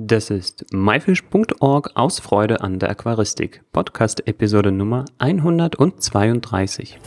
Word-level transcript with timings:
Das 0.00 0.30
ist 0.30 0.64
myfish.org 0.72 1.90
aus 1.96 2.20
Freude 2.20 2.60
an 2.60 2.78
der 2.78 2.88
Aquaristik, 2.90 3.64
Podcast 3.72 4.28
Episode 4.28 4.70
Nummer 4.70 5.06
132. 5.18 7.00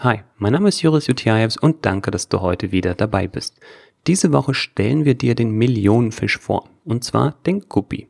Hi, 0.00 0.18
mein 0.36 0.52
Name 0.52 0.70
ist 0.70 0.82
Juris 0.82 1.06
Jutiaevs 1.06 1.56
und 1.56 1.86
danke, 1.86 2.10
dass 2.10 2.28
du 2.28 2.40
heute 2.40 2.72
wieder 2.72 2.96
dabei 2.96 3.28
bist. 3.28 3.60
Diese 4.08 4.32
Woche 4.32 4.54
stellen 4.54 5.04
wir 5.04 5.14
dir 5.14 5.36
den 5.36 5.52
Millionenfisch 5.52 6.38
vor, 6.38 6.68
und 6.84 7.04
zwar 7.04 7.36
den 7.46 7.68
Guppi. 7.68 8.08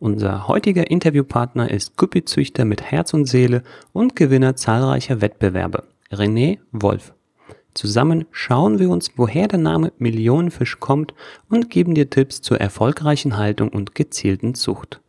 Unser 0.00 0.48
heutiger 0.48 0.90
Interviewpartner 0.90 1.70
ist 1.70 1.96
Guppizüchter 1.96 2.64
mit 2.64 2.82
Herz 2.82 3.14
und 3.14 3.26
Seele 3.26 3.62
und 3.92 4.16
Gewinner 4.16 4.56
zahlreicher 4.56 5.20
Wettbewerbe, 5.20 5.84
René 6.10 6.58
Wolf. 6.72 7.14
Zusammen 7.74 8.26
schauen 8.30 8.78
wir 8.78 8.90
uns, 8.90 9.12
woher 9.16 9.48
der 9.48 9.58
Name 9.58 9.92
Millionenfisch 9.98 10.80
kommt 10.80 11.14
und 11.48 11.70
geben 11.70 11.94
dir 11.94 12.10
Tipps 12.10 12.42
zur 12.42 12.60
erfolgreichen 12.60 13.36
Haltung 13.36 13.68
und 13.68 13.94
gezielten 13.94 14.54
Zucht. 14.54 15.00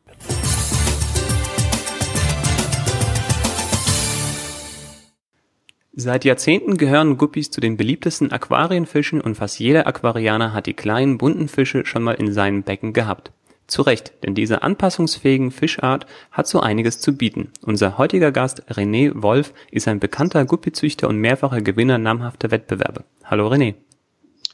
Seit 6.01 6.23
Jahrzehnten 6.23 6.77
gehören 6.77 7.17
Guppies 7.17 7.51
zu 7.51 7.59
den 7.59 7.75
beliebtesten 7.75 8.31
Aquarienfischen 8.31 9.19
und 9.19 9.35
fast 9.35 9.59
jeder 9.59 9.85
Aquarianer 9.85 10.53
hat 10.53 10.65
die 10.65 10.73
kleinen 10.73 11.17
bunten 11.17 11.49
Fische 11.49 11.85
schon 11.85 12.03
mal 12.03 12.13
in 12.13 12.31
seinem 12.31 12.63
Becken 12.63 12.93
gehabt. 12.93 13.33
Zu 13.69 13.83
Recht, 13.83 14.13
denn 14.23 14.33
diese 14.33 14.63
anpassungsfähigen 14.63 15.51
Fischart 15.51 16.07
hat 16.31 16.47
so 16.47 16.59
einiges 16.59 16.99
zu 16.99 17.15
bieten. 17.15 17.51
Unser 17.61 17.99
heutiger 17.99 18.31
Gast 18.31 18.63
René 18.67 19.11
Wolf 19.13 19.53
ist 19.69 19.87
ein 19.87 19.99
bekannter 19.99 20.43
Guppizüchter 20.45 21.07
und 21.07 21.17
mehrfacher 21.17 21.61
Gewinner 21.61 21.99
namhafter 21.99 22.49
Wettbewerbe. 22.49 23.03
Hallo 23.23 23.47
René. 23.47 23.75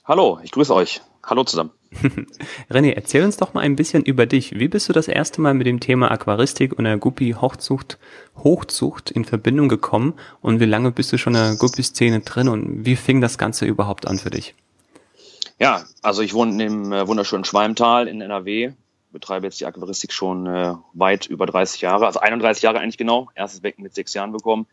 Hallo, 0.03 0.39
ich 0.43 0.51
grüße 0.51 0.75
euch. 0.75 1.01
Hallo 1.23 1.45
zusammen. 1.45 1.71
René, 2.69 2.91
erzähl 2.91 3.23
uns 3.23 3.37
doch 3.37 3.53
mal 3.53 3.61
ein 3.61 3.77
bisschen 3.77 4.03
über 4.03 4.25
dich. 4.25 4.59
Wie 4.59 4.67
bist 4.67 4.89
du 4.89 4.93
das 4.93 5.07
erste 5.07 5.39
Mal 5.39 5.53
mit 5.53 5.65
dem 5.65 5.79
Thema 5.79 6.11
Aquaristik 6.11 6.77
und 6.77 6.83
der 6.83 6.97
Guppi-Hochzucht 6.97 7.97
Hochzucht 8.43 9.11
in 9.11 9.23
Verbindung 9.23 9.69
gekommen 9.69 10.15
und 10.41 10.59
wie 10.59 10.65
lange 10.65 10.91
bist 10.91 11.13
du 11.13 11.17
schon 11.17 11.35
in 11.35 11.41
der 11.41 11.55
Guppi-Szene 11.55 12.19
drin 12.19 12.49
und 12.49 12.85
wie 12.85 12.97
fing 12.97 13.21
das 13.21 13.37
Ganze 13.37 13.65
überhaupt 13.65 14.07
an 14.07 14.17
für 14.17 14.29
dich? 14.29 14.55
Ja, 15.57 15.85
also 16.01 16.21
ich 16.21 16.33
wohne 16.33 16.61
im 16.61 16.91
äh, 16.91 17.07
wunderschönen 17.07 17.45
Schwalmtal 17.45 18.09
in 18.09 18.19
NRW, 18.19 18.73
betreibe 19.15 19.47
jetzt 19.47 19.59
die 19.61 19.65
Aquaristik 19.65 20.11
schon 20.11 20.45
äh, 20.45 20.75
weit 20.93 21.25
über 21.25 21.45
30 21.45 21.81
Jahre, 21.81 22.05
also 22.05 22.19
31 22.19 22.61
Jahre 22.61 22.79
eigentlich 22.79 22.97
genau, 22.97 23.29
erstes 23.33 23.61
Becken 23.61 23.81
mit 23.81 23.95
sechs 23.95 24.13
Jahren 24.13 24.33
bekommen. 24.33 24.67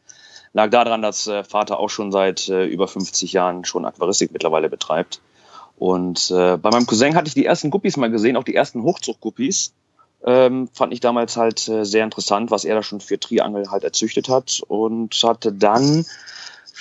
Lag 0.52 0.68
daran, 0.70 1.00
dass 1.00 1.28
äh, 1.28 1.44
Vater 1.44 1.78
auch 1.78 1.88
schon 1.88 2.10
seit 2.12 2.48
äh, 2.48 2.66
über 2.66 2.88
50 2.88 3.32
Jahren 3.32 3.64
schon 3.64 3.86
Aquaristik 3.86 4.32
mittlerweile 4.32 4.68
betreibt. 4.68 5.22
Und 5.78 6.30
äh, 6.30 6.58
bei 6.58 6.70
meinem 6.70 6.86
Cousin 6.86 7.14
hatte 7.14 7.28
ich 7.28 7.34
die 7.34 7.46
ersten 7.46 7.70
Guppies 7.70 7.96
mal 7.96 8.10
gesehen, 8.10 8.36
auch 8.36 8.44
die 8.44 8.54
ersten 8.54 8.82
Hochzuchtguppies. 8.82 9.72
Ähm, 10.24 10.68
fand 10.72 10.92
ich 10.92 11.00
damals 11.00 11.36
halt 11.36 11.66
äh, 11.68 11.84
sehr 11.84 12.04
interessant, 12.04 12.50
was 12.50 12.64
er 12.64 12.74
da 12.74 12.82
schon 12.82 13.00
für 13.00 13.18
Triangel 13.18 13.70
halt 13.70 13.84
erzüchtet 13.84 14.28
hat 14.28 14.60
und 14.68 15.14
hatte 15.22 15.52
dann 15.52 16.04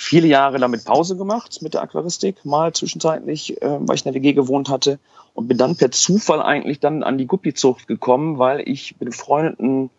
viele 0.02 0.26
Jahre 0.26 0.58
damit 0.58 0.84
Pause 0.84 1.16
gemacht 1.16 1.62
mit 1.62 1.74
der 1.74 1.82
Aquaristik, 1.82 2.44
mal 2.44 2.72
zwischenzeitlich, 2.72 3.62
äh, 3.62 3.78
weil 3.80 3.96
ich 3.96 4.04
in 4.04 4.12
der 4.12 4.20
WG 4.20 4.32
gewohnt 4.32 4.68
hatte 4.68 4.98
und 5.34 5.46
bin 5.46 5.56
dann 5.56 5.76
per 5.76 5.90
Zufall 5.90 6.42
eigentlich 6.42 6.80
dann 6.80 7.02
an 7.02 7.18
die 7.18 7.26
Guppizucht 7.26 7.86
gekommen, 7.86 8.38
weil 8.38 8.68
ich 8.68 8.96
mit 8.98 9.10
befreundeten 9.10 9.90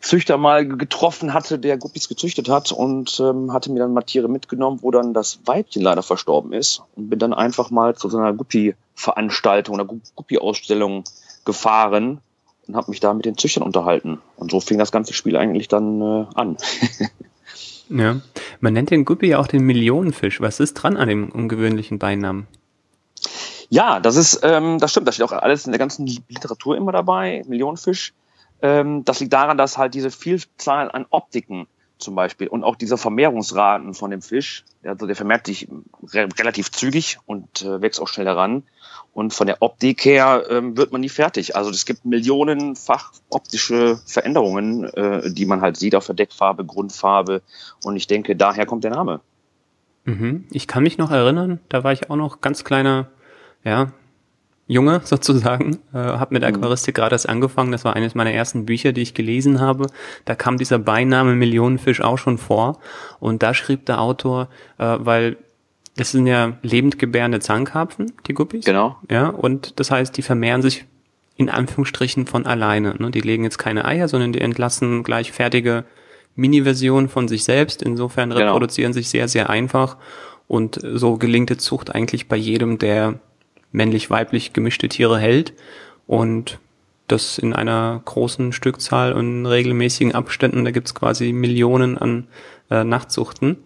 Züchter 0.00 0.38
mal 0.38 0.66
getroffen 0.66 1.34
hatte, 1.34 1.58
der 1.58 1.76
Guppies 1.76 2.08
gezüchtet 2.08 2.48
hat 2.48 2.72
und 2.72 3.20
ähm, 3.20 3.52
hatte 3.52 3.70
mir 3.70 3.80
dann 3.80 3.92
mal 3.92 4.02
Tiere 4.02 4.28
mitgenommen, 4.28 4.78
wo 4.82 4.90
dann 4.90 5.12
das 5.12 5.40
Weibchen 5.44 5.82
leider 5.82 6.02
verstorben 6.02 6.52
ist 6.52 6.82
und 6.96 7.10
bin 7.10 7.18
dann 7.18 7.34
einfach 7.34 7.70
mal 7.70 7.94
zu 7.94 8.08
so 8.08 8.18
einer 8.18 8.32
Guppi-Veranstaltung 8.32 9.74
oder 9.74 9.84
Guppi-Ausstellung 10.14 11.04
gefahren 11.44 12.20
und 12.66 12.76
habe 12.76 12.90
mich 12.90 13.00
da 13.00 13.12
mit 13.14 13.26
den 13.26 13.36
Züchtern 13.36 13.62
unterhalten. 13.62 14.20
Und 14.36 14.50
so 14.50 14.60
fing 14.60 14.78
das 14.78 14.92
ganze 14.92 15.12
Spiel 15.12 15.36
eigentlich 15.36 15.68
dann 15.68 16.00
äh, 16.00 16.26
an. 16.34 16.56
ja, 17.88 18.20
man 18.60 18.72
nennt 18.72 18.90
den 18.90 19.04
Guppi 19.04 19.28
ja 19.28 19.38
auch 19.38 19.46
den 19.46 19.64
Millionenfisch. 19.64 20.40
Was 20.40 20.60
ist 20.60 20.74
dran 20.74 20.96
an 20.96 21.08
dem 21.08 21.30
ungewöhnlichen 21.30 21.98
Beinamen? 21.98 22.46
Ja, 23.68 24.00
das 24.00 24.16
ist, 24.16 24.40
ähm, 24.42 24.78
das 24.78 24.90
stimmt, 24.90 25.08
das 25.08 25.16
steht 25.16 25.26
auch 25.26 25.32
alles 25.32 25.66
in 25.66 25.72
der 25.72 25.78
ganzen 25.78 26.06
Literatur 26.06 26.76
immer 26.76 26.92
dabei, 26.92 27.42
Millionenfisch. 27.46 28.14
Ähm, 28.62 29.04
das 29.04 29.20
liegt 29.20 29.32
daran, 29.32 29.58
dass 29.58 29.76
halt 29.76 29.94
diese 29.94 30.10
Vielzahl 30.10 30.90
an 30.90 31.06
Optiken 31.10 31.66
zum 31.98 32.14
Beispiel 32.14 32.48
und 32.48 32.64
auch 32.64 32.76
diese 32.76 32.98
Vermehrungsraten 32.98 33.94
von 33.94 34.10
dem 34.10 34.22
Fisch, 34.22 34.64
also 34.84 35.06
der 35.06 35.16
vermehrt 35.16 35.46
sich 35.46 35.68
re 36.12 36.28
relativ 36.38 36.70
zügig 36.70 37.18
und 37.26 37.62
äh, 37.62 37.80
wächst 37.80 38.00
auch 38.00 38.08
schnell 38.08 38.26
heran. 38.26 38.64
Und 39.12 39.32
von 39.32 39.46
der 39.46 39.62
Optik 39.62 40.04
her 40.04 40.44
ähm, 40.50 40.76
wird 40.76 40.92
man 40.92 41.00
nie 41.00 41.08
fertig. 41.08 41.56
Also 41.56 41.70
es 41.70 41.86
gibt 41.86 42.04
millionenfach 42.04 43.12
optische 43.30 43.98
Veränderungen, 44.04 44.84
äh, 44.84 45.30
die 45.32 45.46
man 45.46 45.62
halt 45.62 45.78
sieht 45.78 45.94
auf 45.94 46.04
der 46.04 46.14
Deckfarbe, 46.14 46.66
Grundfarbe. 46.66 47.40
Und 47.82 47.96
ich 47.96 48.06
denke, 48.06 48.36
daher 48.36 48.66
kommt 48.66 48.84
der 48.84 48.90
Name. 48.90 49.20
Mhm. 50.04 50.44
Ich 50.50 50.68
kann 50.68 50.82
mich 50.82 50.98
noch 50.98 51.10
erinnern, 51.10 51.60
da 51.70 51.82
war 51.82 51.92
ich 51.92 52.10
auch 52.10 52.16
noch 52.16 52.42
ganz 52.42 52.62
kleiner 52.62 53.08
ja, 53.64 53.92
Junge 54.66 55.00
sozusagen, 55.04 55.78
äh, 55.92 55.98
habe 55.98 56.34
mit 56.34 56.42
mhm. 56.42 56.48
Aquaristik 56.48 56.94
gerade 56.94 57.14
erst 57.14 57.28
angefangen. 57.28 57.72
Das 57.72 57.84
war 57.84 57.94
eines 57.94 58.14
meiner 58.14 58.32
ersten 58.32 58.66
Bücher, 58.66 58.92
die 58.92 59.02
ich 59.02 59.14
gelesen 59.14 59.60
habe. 59.60 59.86
Da 60.24 60.34
kam 60.34 60.58
dieser 60.58 60.78
Beiname 60.78 61.34
Millionenfisch 61.34 62.00
auch 62.00 62.18
schon 62.18 62.38
vor. 62.38 62.80
Und 63.20 63.42
da 63.42 63.54
schrieb 63.54 63.86
der 63.86 64.00
Autor, 64.00 64.48
äh, 64.78 64.96
weil 64.98 65.36
das 65.96 66.10
sind 66.10 66.26
ja 66.26 66.58
lebend 66.62 66.98
gebärende 66.98 67.40
Zahnkarpfen, 67.40 68.12
die 68.26 68.34
Guppies. 68.34 68.64
Genau. 68.64 68.96
Ja, 69.10 69.28
und 69.28 69.80
das 69.80 69.90
heißt, 69.90 70.16
die 70.16 70.22
vermehren 70.22 70.60
sich 70.62 70.84
in 71.36 71.48
Anführungsstrichen 71.48 72.26
von 72.26 72.46
alleine. 72.46 72.94
Ne? 72.98 73.10
Die 73.10 73.20
legen 73.20 73.44
jetzt 73.44 73.58
keine 73.58 73.84
Eier, 73.84 74.08
sondern 74.08 74.32
die 74.32 74.40
entlassen 74.40 75.02
gleich 75.02 75.32
fertige 75.32 75.84
Mini-Versionen 76.34 77.08
von 77.08 77.28
sich 77.28 77.44
selbst. 77.44 77.82
Insofern 77.82 78.30
genau. 78.30 78.44
reproduzieren 78.44 78.92
sich 78.92 79.08
sehr, 79.08 79.28
sehr 79.28 79.48
einfach. 79.48 79.96
Und 80.48 80.80
so 80.82 81.16
gelingt 81.16 81.50
die 81.50 81.56
Zucht 81.56 81.94
eigentlich 81.94 82.28
bei 82.28 82.36
jedem, 82.36 82.78
der 82.78 83.18
männlich-weiblich 83.76 84.52
gemischte 84.52 84.88
Tiere 84.88 85.18
hält 85.18 85.52
und 86.06 86.58
das 87.08 87.38
in 87.38 87.52
einer 87.52 88.02
großen 88.04 88.52
Stückzahl 88.52 89.12
und 89.12 89.46
regelmäßigen 89.46 90.14
Abständen, 90.14 90.64
da 90.64 90.72
gibt's 90.72 90.94
quasi 90.94 91.32
Millionen 91.32 91.96
an 91.98 92.26
äh, 92.70 92.82
Nachtzuchten. 92.82 93.58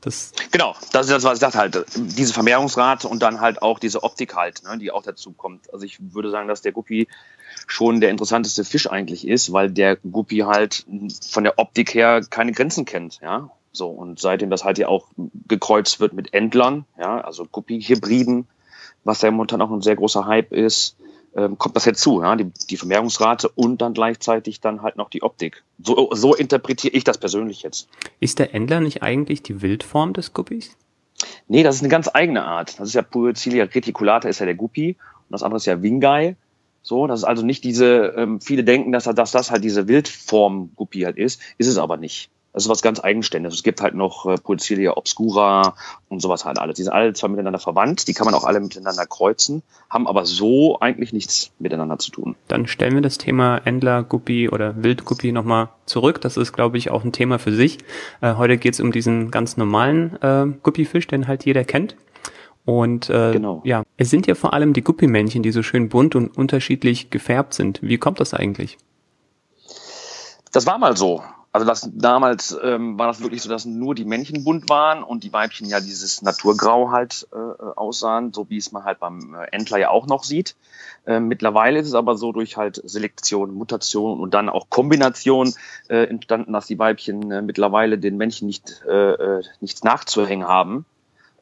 Das 0.00 0.32
genau, 0.52 0.76
das 0.92 1.06
ist 1.06 1.12
das, 1.12 1.24
was 1.24 1.34
ich 1.34 1.40
sagte 1.40 1.58
halt. 1.58 1.86
Diese 1.96 2.34
Vermehrungsrate 2.34 3.08
und 3.08 3.22
dann 3.22 3.40
halt 3.40 3.62
auch 3.62 3.78
diese 3.78 4.02
Optik 4.02 4.36
halt, 4.36 4.62
ne, 4.62 4.78
die 4.78 4.92
auch 4.92 5.02
dazu 5.02 5.32
kommt. 5.32 5.72
Also 5.72 5.86
ich 5.86 5.98
würde 6.12 6.30
sagen, 6.30 6.46
dass 6.46 6.60
der 6.60 6.72
Guppi 6.72 7.08
schon 7.66 8.00
der 8.00 8.10
interessanteste 8.10 8.64
Fisch 8.64 8.88
eigentlich 8.88 9.26
ist, 9.26 9.52
weil 9.52 9.70
der 9.70 9.96
Guppi 9.96 10.40
halt 10.40 10.84
von 11.26 11.42
der 11.42 11.58
Optik 11.58 11.94
her 11.94 12.20
keine 12.28 12.52
Grenzen 12.52 12.84
kennt, 12.84 13.20
ja. 13.22 13.50
So, 13.72 13.88
und 13.88 14.20
seitdem 14.20 14.50
das 14.50 14.62
halt 14.62 14.78
ja 14.78 14.86
auch 14.86 15.08
gekreuzt 15.48 15.98
wird 15.98 16.12
mit 16.12 16.32
Endlern, 16.32 16.84
ja, 16.96 17.20
also 17.22 17.44
Guppi-Hybriden, 17.44 18.46
was 19.04 19.22
ja 19.22 19.30
momentan 19.30 19.62
auch 19.62 19.70
ein 19.70 19.82
sehr 19.82 19.96
großer 19.96 20.26
Hype 20.26 20.52
ist, 20.52 20.96
ähm, 21.36 21.58
kommt 21.58 21.76
das 21.76 21.84
hinzu, 21.84 22.22
ja, 22.22 22.36
die, 22.36 22.50
die 22.70 22.76
Vermehrungsrate 22.76 23.48
und 23.48 23.82
dann 23.82 23.94
gleichzeitig 23.94 24.60
dann 24.60 24.82
halt 24.82 24.96
noch 24.96 25.10
die 25.10 25.22
Optik. 25.22 25.64
So, 25.82 26.10
so 26.12 26.34
interpretiere 26.34 26.94
ich 26.94 27.04
das 27.04 27.18
persönlich 27.18 27.62
jetzt. 27.62 27.88
Ist 28.20 28.38
der 28.38 28.54
Endler 28.54 28.80
nicht 28.80 29.02
eigentlich 29.02 29.42
die 29.42 29.60
Wildform 29.60 30.12
des 30.12 30.32
Guppies? 30.32 30.76
Nee, 31.48 31.62
das 31.62 31.76
ist 31.76 31.82
eine 31.82 31.88
ganz 31.88 32.08
eigene 32.12 32.44
Art. 32.44 32.78
Das 32.78 32.88
ist 32.88 32.94
ja 32.94 33.02
Puercilia 33.02 33.64
reticulata, 33.64 34.28
ist 34.28 34.40
ja 34.40 34.46
der 34.46 34.54
Guppi 34.54 34.96
und 35.28 35.32
das 35.32 35.42
andere 35.42 35.56
ist 35.56 35.66
ja 35.66 35.82
Wingai. 35.82 36.36
So, 36.82 37.06
das 37.06 37.20
ist 37.20 37.24
also 37.24 37.44
nicht 37.44 37.64
diese, 37.64 38.14
ähm, 38.16 38.40
viele 38.40 38.62
denken, 38.62 38.92
dass, 38.92 39.04
dass 39.04 39.30
das 39.32 39.50
halt 39.50 39.64
diese 39.64 39.88
Wildform 39.88 40.70
Guppi 40.76 41.00
halt 41.00 41.16
ist, 41.16 41.40
ist 41.56 41.66
es 41.66 41.78
aber 41.78 41.96
nicht. 41.96 42.30
Das 42.54 42.62
ist 42.62 42.68
was 42.68 42.82
ganz 42.82 43.00
Eigenständiges. 43.00 43.56
Es 43.56 43.62
gibt 43.64 43.80
halt 43.80 43.94
noch 43.94 44.26
äh, 44.26 44.36
Policilia 44.36 44.96
obscura 44.96 45.74
und 46.08 46.22
sowas 46.22 46.44
halt 46.44 46.60
alles. 46.60 46.76
Die 46.76 46.84
sind 46.84 46.92
alle 46.92 47.12
zwar 47.12 47.28
miteinander 47.28 47.58
verwandt, 47.58 48.06
die 48.06 48.14
kann 48.14 48.26
man 48.26 48.34
auch 48.34 48.44
alle 48.44 48.60
miteinander 48.60 49.06
kreuzen, 49.06 49.64
haben 49.90 50.06
aber 50.06 50.24
so 50.24 50.78
eigentlich 50.78 51.12
nichts 51.12 51.50
miteinander 51.58 51.98
zu 51.98 52.12
tun. 52.12 52.36
Dann 52.46 52.68
stellen 52.68 52.94
wir 52.94 53.02
das 53.02 53.18
Thema 53.18 53.58
Endler-Guppi 53.58 54.48
oder 54.48 54.80
Wildguppi 54.80 55.32
nochmal 55.32 55.70
zurück. 55.84 56.20
Das 56.20 56.36
ist, 56.36 56.52
glaube 56.52 56.78
ich, 56.78 56.92
auch 56.92 57.02
ein 57.02 57.10
Thema 57.10 57.40
für 57.40 57.52
sich. 57.52 57.78
Äh, 58.20 58.34
heute 58.34 58.56
geht 58.56 58.74
es 58.74 58.80
um 58.80 58.92
diesen 58.92 59.32
ganz 59.32 59.56
normalen 59.56 60.16
äh, 60.22 60.46
Guppifisch, 60.62 61.08
den 61.08 61.26
halt 61.26 61.44
jeder 61.44 61.64
kennt. 61.64 61.96
Und 62.64 63.10
äh, 63.10 63.32
genau. 63.32 63.62
ja, 63.64 63.82
es 63.96 64.10
sind 64.10 64.28
ja 64.28 64.36
vor 64.36 64.54
allem 64.54 64.74
die 64.74 64.82
Guppimännchen, 64.82 65.42
die 65.42 65.50
so 65.50 65.64
schön 65.64 65.88
bunt 65.88 66.14
und 66.14 66.38
unterschiedlich 66.38 67.10
gefärbt 67.10 67.52
sind. 67.52 67.80
Wie 67.82 67.98
kommt 67.98 68.20
das 68.20 68.32
eigentlich? 68.32 68.78
Das 70.52 70.66
war 70.66 70.78
mal 70.78 70.96
so. 70.96 71.20
Also 71.54 71.68
das 71.68 71.88
damals 71.94 72.58
ähm, 72.64 72.98
war 72.98 73.06
das 73.06 73.20
wirklich 73.20 73.40
so, 73.40 73.48
dass 73.48 73.64
nur 73.64 73.94
die 73.94 74.04
Männchen 74.04 74.42
bunt 74.42 74.68
waren 74.68 75.04
und 75.04 75.22
die 75.22 75.32
Weibchen 75.32 75.68
ja 75.68 75.78
dieses 75.78 76.20
Naturgrau 76.20 76.90
halt 76.90 77.28
äh, 77.32 77.36
aussahen, 77.76 78.32
so 78.32 78.50
wie 78.50 78.56
es 78.56 78.72
man 78.72 78.82
halt 78.82 78.98
beim 78.98 79.36
äh, 79.36 79.46
Entler 79.52 79.78
ja 79.78 79.90
auch 79.90 80.08
noch 80.08 80.24
sieht. 80.24 80.56
Äh, 81.06 81.20
mittlerweile 81.20 81.78
ist 81.78 81.86
es 81.86 81.94
aber 81.94 82.16
so 82.16 82.32
durch 82.32 82.56
halt 82.56 82.82
Selektion, 82.84 83.54
Mutation 83.54 84.18
und 84.18 84.34
dann 84.34 84.48
auch 84.48 84.68
Kombination 84.68 85.54
äh, 85.88 86.08
entstanden, 86.08 86.52
dass 86.52 86.66
die 86.66 86.80
Weibchen 86.80 87.30
äh, 87.30 87.40
mittlerweile 87.40 87.98
den 87.98 88.16
Männchen 88.16 88.48
nicht 88.48 88.82
äh, 88.88 89.12
äh 89.12 89.42
nichts 89.60 89.84
nachzuhängen 89.84 90.48
haben 90.48 90.86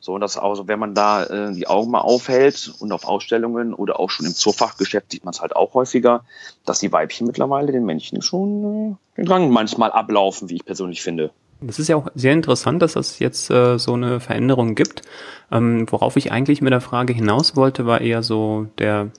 So, 0.05 0.19
dass 0.19 0.37
also, 0.37 0.67
wenn 0.67 0.81
man 0.81 0.97
da 0.97 1.23
äh, 1.23 1.53
die 1.53 1.69
Augen 1.69 1.93
mal 1.93 2.01
aufhält 2.01 2.75
und 2.81 2.91
auf 2.91 3.05
Ausstellungen 3.05 3.73
oder 3.73 4.01
auch 4.01 4.11
schon 4.11 4.27
im 4.27 4.35
Zoofachgeschäft 4.35 5.13
sieht 5.13 5.25
man 5.25 5.31
es 5.31 5.41
halt 5.41 5.55
auch 5.55 5.75
häufiger, 5.75 6.25
dass 6.65 6.81
die 6.81 6.93
Weibchen 6.93 7.29
mittlerweile 7.29 7.71
den 7.71 7.85
Männchen 7.85 8.21
schon 8.21 8.97
äh, 9.15 9.17
den 9.17 9.29
Rang 9.29 9.51
manchmal 9.51 9.93
ablaufen, 9.93 10.51
wie 10.51 10.57
ich 10.57 10.65
persönlich 10.65 11.03
finde. 11.03 11.31
Das 11.61 11.79
ist 11.79 11.87
ja 11.87 11.95
auch 11.95 12.09
sehr 12.17 12.33
interessant, 12.33 12.83
dass 12.83 12.97
es 12.97 13.21
jetzt 13.21 13.49
äh, 13.53 13.79
so 13.79 13.93
eine 13.93 14.19
Veränderung 14.19 14.75
gibt. 14.75 15.03
Ähm, 15.53 15.87
worauf 15.89 16.17
ich 16.17 16.33
eigentlich 16.33 16.63
mit 16.63 16.73
der 16.73 16.81
Frage 16.81 17.13
hinaus 17.13 17.55
wollte, 17.55 17.87
war 17.87 18.01
eher 18.01 18.25
so 18.25 18.67
der, 18.79 19.13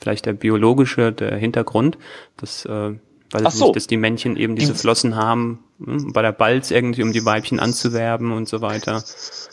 vielleicht 0.00 0.24
der 0.24 0.32
biologische, 0.32 1.12
der 1.12 1.36
Hintergrund, 1.36 1.98
dass 2.38 2.64
äh, 2.64 2.92
Weiß 3.32 3.42
Ach 3.44 3.50
so. 3.50 3.64
nicht, 3.66 3.76
dass 3.76 3.86
die 3.86 3.96
Männchen 3.96 4.36
eben 4.36 4.56
diese 4.56 4.74
Flossen 4.74 5.16
haben, 5.16 5.64
hm, 5.82 6.12
bei 6.12 6.20
der 6.20 6.32
Balz 6.32 6.70
irgendwie, 6.70 7.02
um 7.02 7.12
die 7.12 7.24
Weibchen 7.24 7.60
anzuwerben 7.60 8.32
und 8.32 8.48
so 8.48 8.60
weiter. 8.60 9.02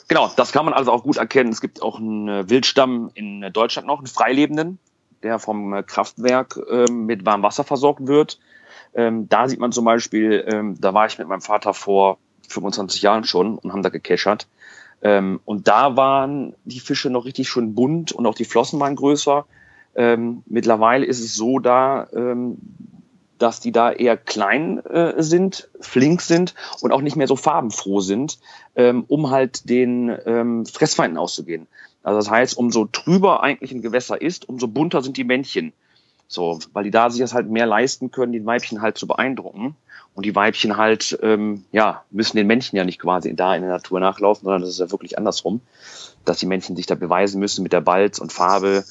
Genau, 0.10 0.31
das 0.36 0.52
kann 0.52 0.66
man 0.66 0.74
also 0.74 0.92
auch 0.92 1.04
gut 1.04 1.18
erkennen. 1.18 1.52
Es 1.52 1.62
gibt 1.62 1.81
auch 1.81 2.00
einen 2.00 2.28
äh, 2.28 2.50
Wildstamm 2.50 3.10
in 3.14 3.50
Deutschland 3.54 3.88
noch, 3.88 4.00
einen 4.00 4.08
Freilebenden, 4.08 4.80
der 5.24 5.40
vom 5.40 5.74
äh, 5.74 5.84
Kraftwerk 5.84 6.60
ähm, 6.70 7.06
mit 7.06 7.26
warmem 7.26 7.44
Wasser 7.44 7.64
versorgt 7.64 8.06
wird. 8.08 8.40
Ähm, 8.94 9.30
da 9.30 9.48
sieht 9.48 9.60
man 9.60 9.72
zum 9.72 9.86
Beispiel, 9.86 10.46
ähm, 10.52 10.76
da 10.80 10.94
war 10.94 11.06
ich 11.06 11.18
mit 11.18 11.28
meinem 11.28 11.42
Vater 11.42 11.74
vor 11.74 12.18
25 12.50 13.02
Jahren 13.02 13.24
schon 13.24 13.58
und 13.58 13.72
haben 13.72 13.84
da 13.84 13.90
gekeschert. 13.90 14.48
Ähm, 15.02 15.40
und 15.46 15.68
da 15.68 15.96
waren 15.96 16.56
die 16.66 16.80
Fische 16.80 17.10
noch 17.10 17.26
richtig 17.26 17.48
schön 17.48 17.76
bunt 17.76 18.12
und 18.12 18.26
auch 18.26 18.36
die 18.36 18.46
Flossen 18.46 18.80
waren 18.80 18.96
größer. 18.96 19.46
Ähm, 19.96 20.44
mittlerweile 20.48 21.06
ist 21.06 21.20
es 21.20 21.36
so 21.36 21.60
da, 21.60 22.08
ähm, 22.14 22.58
dass 23.39 23.59
die 23.59 23.71
da 23.71 23.91
eher 23.91 24.18
klein 24.18 24.86
äh, 24.86 25.21
sind, 25.24 25.69
flink 25.80 26.21
sind 26.21 26.53
und 26.81 26.91
auch 26.91 27.01
nicht 27.01 27.15
mehr 27.15 27.27
so 27.27 27.36
farbenfroh 27.36 28.01
sind, 28.01 28.38
ähm, 28.75 29.06
um 29.07 29.31
halt 29.31 29.69
den 29.69 30.15
ähm, 30.25 30.65
Fressfeinden 30.65 31.18
auszugehen. 31.18 31.68
Also 32.03 32.19
das 32.19 32.30
heißt, 32.30 32.57
umso 32.57 32.86
trüber 32.86 33.41
eigentlich 33.41 33.71
ein 33.71 33.81
Gewässer 33.81 34.21
ist, 34.21 34.47
umso 34.47 34.68
bunter 34.68 35.01
sind 35.01 35.18
die 35.18 35.24
Männchen. 35.24 35.74
So, 36.27 36.59
weil 36.74 36.83
die 36.83 36.91
da 36.91 37.09
sich 37.09 37.21
das 37.21 37.33
halt 37.33 37.50
mehr 37.50 37.65
leisten 37.65 38.12
können, 38.12 38.31
die 38.31 38.45
Weibchen 38.45 38.81
halt 38.81 38.97
zu 38.97 39.07
beeindrucken. 39.07 39.75
Und 40.13 40.25
die 40.25 40.35
Weibchen 40.35 40.77
halt, 40.77 41.18
ähm, 41.24 41.65
ja, 41.71 42.03
müssen 42.12 42.38
den 42.38 42.45
Männchen 42.45 42.77
ja 42.77 42.83
nicht 42.83 43.00
quasi 43.00 43.35
da 43.35 43.56
in 43.56 43.62
der 43.62 43.71
Natur 43.71 44.00
nachlaufen, 44.00 44.44
sondern 44.44 44.62
das 44.62 44.71
ist 44.71 44.80
ja 44.80 44.92
wirklich 44.92 45.18
andersrum, 45.18 45.62
dass 46.25 46.38
die 46.38 46.45
Männchen 46.45 46.75
sich 46.75 46.85
da 46.85 46.95
beweisen 46.95 47.39
müssen 47.39 47.63
mit 47.63 47.74
der 47.74 47.81
Balz 47.81 48.19
und 48.19 48.33
Farbe. 48.33 48.83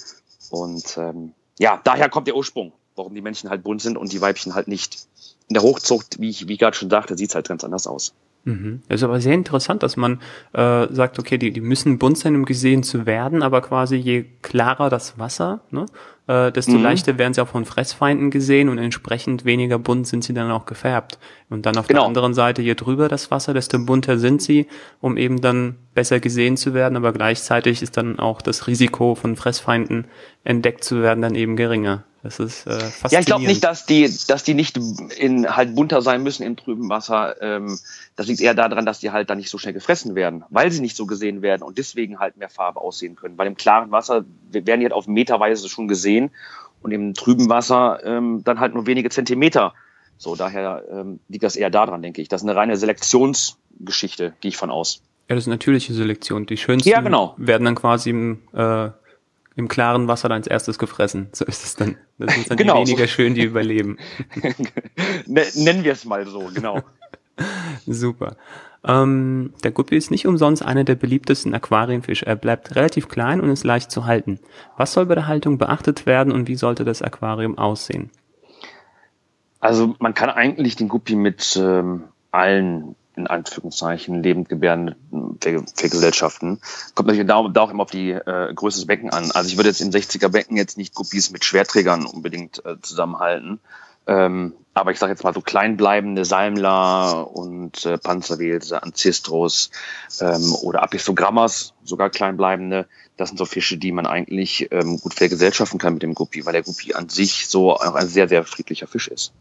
Und 0.50 0.96
ähm, 0.96 1.32
ja, 1.58 1.80
daher 1.84 2.08
kommt 2.08 2.26
der 2.26 2.36
Ursprung 2.36 2.72
warum 2.98 3.14
die 3.14 3.22
Männchen 3.22 3.50
halt 3.50 3.62
bunt 3.62 3.80
sind 3.80 3.96
und 3.96 4.12
die 4.12 4.20
Weibchen 4.20 4.54
halt 4.54 4.68
nicht. 4.68 5.06
In 5.48 5.54
der 5.54 5.62
Hochzucht, 5.62 6.20
wie 6.20 6.28
ich 6.28 6.48
wie 6.48 6.58
gerade 6.58 6.76
schon 6.76 6.90
sagte, 6.90 7.16
sieht 7.16 7.30
es 7.30 7.34
halt 7.34 7.48
ganz 7.48 7.64
anders 7.64 7.86
aus. 7.86 8.12
Mhm. 8.44 8.82
Das 8.88 9.00
ist 9.00 9.04
aber 9.04 9.20
sehr 9.20 9.34
interessant, 9.34 9.82
dass 9.82 9.96
man 9.96 10.20
äh, 10.52 10.86
sagt, 10.90 11.18
okay, 11.18 11.38
die, 11.38 11.50
die 11.50 11.60
müssen 11.60 11.98
bunt 11.98 12.18
sein, 12.18 12.34
um 12.34 12.44
gesehen 12.44 12.82
zu 12.82 13.04
werden, 13.04 13.42
aber 13.42 13.60
quasi 13.60 13.96
je 13.96 14.24
klarer 14.42 14.88
das 14.88 15.18
Wasser, 15.18 15.60
ne, 15.70 15.86
äh, 16.28 16.50
desto 16.52 16.72
mhm. 16.72 16.82
leichter 16.82 17.18
werden 17.18 17.34
sie 17.34 17.42
auch 17.42 17.48
von 17.48 17.64
Fressfeinden 17.64 18.30
gesehen 18.30 18.68
und 18.68 18.78
entsprechend 18.78 19.44
weniger 19.44 19.78
bunt 19.78 20.06
sind 20.06 20.24
sie 20.24 20.34
dann 20.34 20.50
auch 20.50 20.66
gefärbt. 20.66 21.18
Und 21.50 21.66
dann 21.66 21.76
auf 21.76 21.88
genau. 21.88 22.00
der 22.00 22.06
anderen 22.06 22.34
Seite, 22.34 22.62
je 22.62 22.74
drüber 22.74 23.08
das 23.08 23.30
Wasser, 23.30 23.54
desto 23.54 23.78
bunter 23.78 24.18
sind 24.18 24.40
sie, 24.40 24.66
um 25.00 25.16
eben 25.16 25.40
dann 25.40 25.76
besser 25.94 26.20
gesehen 26.20 26.56
zu 26.56 26.74
werden, 26.74 26.96
aber 26.96 27.12
gleichzeitig 27.12 27.82
ist 27.82 27.96
dann 27.96 28.18
auch 28.18 28.40
das 28.40 28.66
Risiko 28.66 29.14
von 29.14 29.36
Fressfeinden 29.36 30.06
entdeckt 30.44 30.84
zu 30.84 31.02
werden 31.02 31.20
dann 31.20 31.34
eben 31.34 31.56
geringer. 31.56 32.04
Das 32.22 32.40
ist 32.40 32.66
äh, 32.66 32.80
faszinierend. 32.80 33.12
Ja, 33.12 33.20
ich 33.20 33.26
glaube 33.26 33.46
nicht, 33.46 33.64
dass 33.64 33.86
die, 33.86 34.12
dass 34.26 34.42
die 34.42 34.54
nicht 34.54 34.76
in 35.16 35.54
halt 35.54 35.74
bunter 35.74 36.02
sein 36.02 36.22
müssen 36.22 36.42
im 36.42 36.56
trüben 36.56 36.88
Wasser. 36.88 37.40
Ähm, 37.40 37.78
das 38.16 38.26
liegt 38.26 38.40
eher 38.40 38.54
daran, 38.54 38.84
dass 38.84 38.98
die 38.98 39.12
halt 39.12 39.30
dann 39.30 39.38
nicht 39.38 39.50
so 39.50 39.58
schnell 39.58 39.72
gefressen 39.72 40.16
werden, 40.16 40.44
weil 40.50 40.72
sie 40.72 40.80
nicht 40.80 40.96
so 40.96 41.06
gesehen 41.06 41.42
werden 41.42 41.62
und 41.62 41.78
deswegen 41.78 42.18
halt 42.18 42.36
mehr 42.36 42.48
Farbe 42.48 42.80
aussehen 42.80 43.14
können. 43.14 43.38
Weil 43.38 43.46
im 43.46 43.56
klaren 43.56 43.92
Wasser 43.92 44.24
werden 44.50 44.80
die 44.80 44.86
halt 44.86 44.92
auf 44.92 45.06
Meterweise 45.06 45.68
schon 45.68 45.86
gesehen 45.86 46.30
und 46.82 46.90
im 46.90 47.14
trüben 47.14 47.48
Wasser 47.48 48.00
ähm, 48.04 48.42
dann 48.44 48.58
halt 48.58 48.74
nur 48.74 48.86
wenige 48.86 49.10
Zentimeter. 49.10 49.74
So, 50.16 50.34
daher 50.34 50.82
ähm, 50.90 51.20
liegt 51.28 51.44
das 51.44 51.54
eher 51.54 51.70
daran, 51.70 52.02
denke 52.02 52.20
ich. 52.20 52.28
Das 52.28 52.42
ist 52.42 52.48
eine 52.48 52.56
reine 52.56 52.76
Selektionsgeschichte, 52.76 54.34
gehe 54.40 54.48
ich 54.48 54.56
von 54.56 54.70
aus. 54.70 55.02
Ja, 55.28 55.36
das 55.36 55.44
ist 55.44 55.48
natürliche 55.48 55.92
Selektion. 55.92 56.46
Die 56.46 56.56
schönsten 56.56 56.88
ja, 56.88 57.00
genau. 57.00 57.34
werden 57.36 57.64
dann 57.64 57.76
quasi 57.76 58.10
im 58.10 58.42
äh, 58.52 58.88
im 59.58 59.66
klaren 59.66 60.06
Wasser 60.06 60.28
dann 60.28 60.37
als 60.37 60.46
erstes 60.46 60.78
gefressen. 60.78 61.31
So 61.32 61.44
ist 61.44 61.64
es 61.64 61.75
dann. 61.75 61.96
Das 62.16 62.32
sind 62.32 62.49
dann 62.49 62.56
genau, 62.56 62.84
die 62.84 62.90
weniger 62.90 63.08
so. 63.08 63.12
schön, 63.12 63.34
die 63.34 63.43
überleben. 63.43 63.99
Nennen 65.26 65.82
wir 65.82 65.93
es 65.93 66.05
mal 66.05 66.25
so, 66.28 66.49
genau. 66.55 66.81
Super. 67.87 68.37
Ähm, 68.84 69.52
der 69.64 69.72
Guppi 69.72 69.96
ist 69.96 70.12
nicht 70.12 70.28
umsonst 70.28 70.64
einer 70.64 70.84
der 70.84 70.94
beliebtesten 70.94 71.52
Aquarienfische. 71.55 72.25
Er 72.25 72.37
bleibt 72.37 72.76
relativ 72.76 73.08
klein 73.08 73.40
und 73.40 73.50
ist 73.50 73.64
leicht 73.64 73.90
zu 73.90 74.06
halten. 74.06 74.38
Was 74.76 74.93
soll 74.93 75.06
bei 75.06 75.16
der 75.16 75.26
Haltung 75.26 75.58
beachtet 75.58 76.06
werden 76.06 76.32
und 76.32 76.46
wie 76.46 76.54
sollte 76.54 76.84
das 76.84 77.02
Aquarium 77.02 77.58
aussehen? 77.58 78.11
Also 79.58 79.96
man 79.99 80.14
kann 80.14 80.31
eigentlich 80.31 80.76
den 80.76 80.87
Guppi 80.87 81.16
mit 81.16 81.58
ähm, 81.61 82.04
allen 82.31 82.94
in 83.18 83.26
Anführungszeichen 83.26 84.22
lebend 84.22 84.48
gebärenden 84.48 84.96
Vergesellschaften. 85.74 86.60
Kommt 86.94 87.08
natürlich 87.08 87.26
da, 87.26 87.46
da 87.48 87.60
auch 87.62 87.70
immer 87.70 87.82
auf 87.82 87.90
die 87.90 88.10
äh, 88.10 88.52
Größe 88.54 88.78
des 88.78 88.86
Becken 88.86 89.10
an. 89.10 89.30
Also 89.32 89.48
ich 89.50 89.56
würde 89.56 89.68
jetzt 89.68 89.80
im 89.80 89.90
60er 89.90 90.28
Becken 90.28 90.56
jetzt 90.56 90.78
nicht 90.78 90.94
Guppies 90.94 91.30
mit 91.30 91.44
Schwerträgern 91.44 92.06
unbedingt 92.06 92.64
äh, 92.64 92.80
zusammenhalten. 92.80 93.60
Ähm, 94.06 94.54
aber 94.72 94.92
ich 94.92 94.98
sage 94.98 95.12
jetzt 95.12 95.22
mal 95.22 95.34
so 95.34 95.42
kleinbleibende 95.42 96.24
Salmler 96.24 97.30
und 97.34 97.84
äh, 97.84 97.98
Panzerwelse, 97.98 98.82
Ancestros 98.82 99.70
ähm, 100.20 100.54
oder 100.62 100.82
Apistogrammas, 100.82 101.74
sogar 101.84 102.08
kleinbleibende, 102.08 102.86
das 103.18 103.28
sind 103.28 103.38
so 103.38 103.44
Fische, 103.44 103.76
die 103.76 103.92
man 103.92 104.06
eigentlich 104.06 104.68
ähm, 104.70 104.98
gut 105.00 105.14
vergesellschaften 105.14 105.78
kann 105.78 105.94
mit 105.94 106.02
dem 106.02 106.14
Guppi, 106.14 106.46
weil 106.46 106.52
der 106.52 106.62
Guppi 106.62 106.94
an 106.94 107.08
sich 107.08 107.48
so 107.48 107.74
auch 107.74 107.96
ein 107.96 108.06
sehr, 108.06 108.28
sehr 108.28 108.44
friedlicher 108.44 108.86
Fisch 108.86 109.08
ist. 109.08 109.32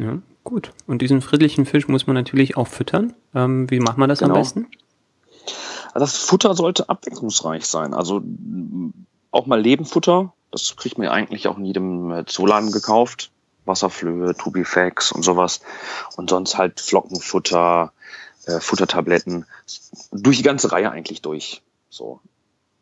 Ja, 0.00 0.18
gut. 0.44 0.72
Und 0.86 1.02
diesen 1.02 1.20
friedlichen 1.20 1.66
Fisch 1.66 1.86
muss 1.86 2.06
man 2.06 2.14
natürlich 2.14 2.56
auch 2.56 2.66
füttern. 2.66 3.12
Ähm, 3.34 3.70
wie 3.70 3.80
macht 3.80 3.98
man 3.98 4.08
das 4.08 4.20
genau. 4.20 4.34
am 4.34 4.40
besten? 4.40 4.66
Also 5.92 6.06
das 6.06 6.16
Futter 6.16 6.54
sollte 6.54 6.88
abwechslungsreich 6.88 7.66
sein. 7.66 7.92
Also 7.92 8.22
auch 9.30 9.46
mal 9.46 9.60
Lebenfutter. 9.60 10.32
Das 10.50 10.74
kriegt 10.76 10.96
man 10.96 11.06
ja 11.06 11.12
eigentlich 11.12 11.48
auch 11.48 11.58
in 11.58 11.66
jedem 11.66 12.10
äh, 12.12 12.24
Zooladen 12.24 12.72
gekauft. 12.72 13.30
Wasserflöhe, 13.66 14.34
Tubifax 14.34 15.12
und 15.12 15.22
sowas. 15.22 15.60
Und 16.16 16.30
sonst 16.30 16.56
halt 16.56 16.80
Flockenfutter, 16.80 17.92
äh, 18.46 18.58
Futtertabletten. 18.58 19.44
Durch 20.12 20.38
die 20.38 20.42
ganze 20.42 20.72
Reihe 20.72 20.90
eigentlich 20.90 21.20
durch. 21.20 21.60
So. 21.90 22.20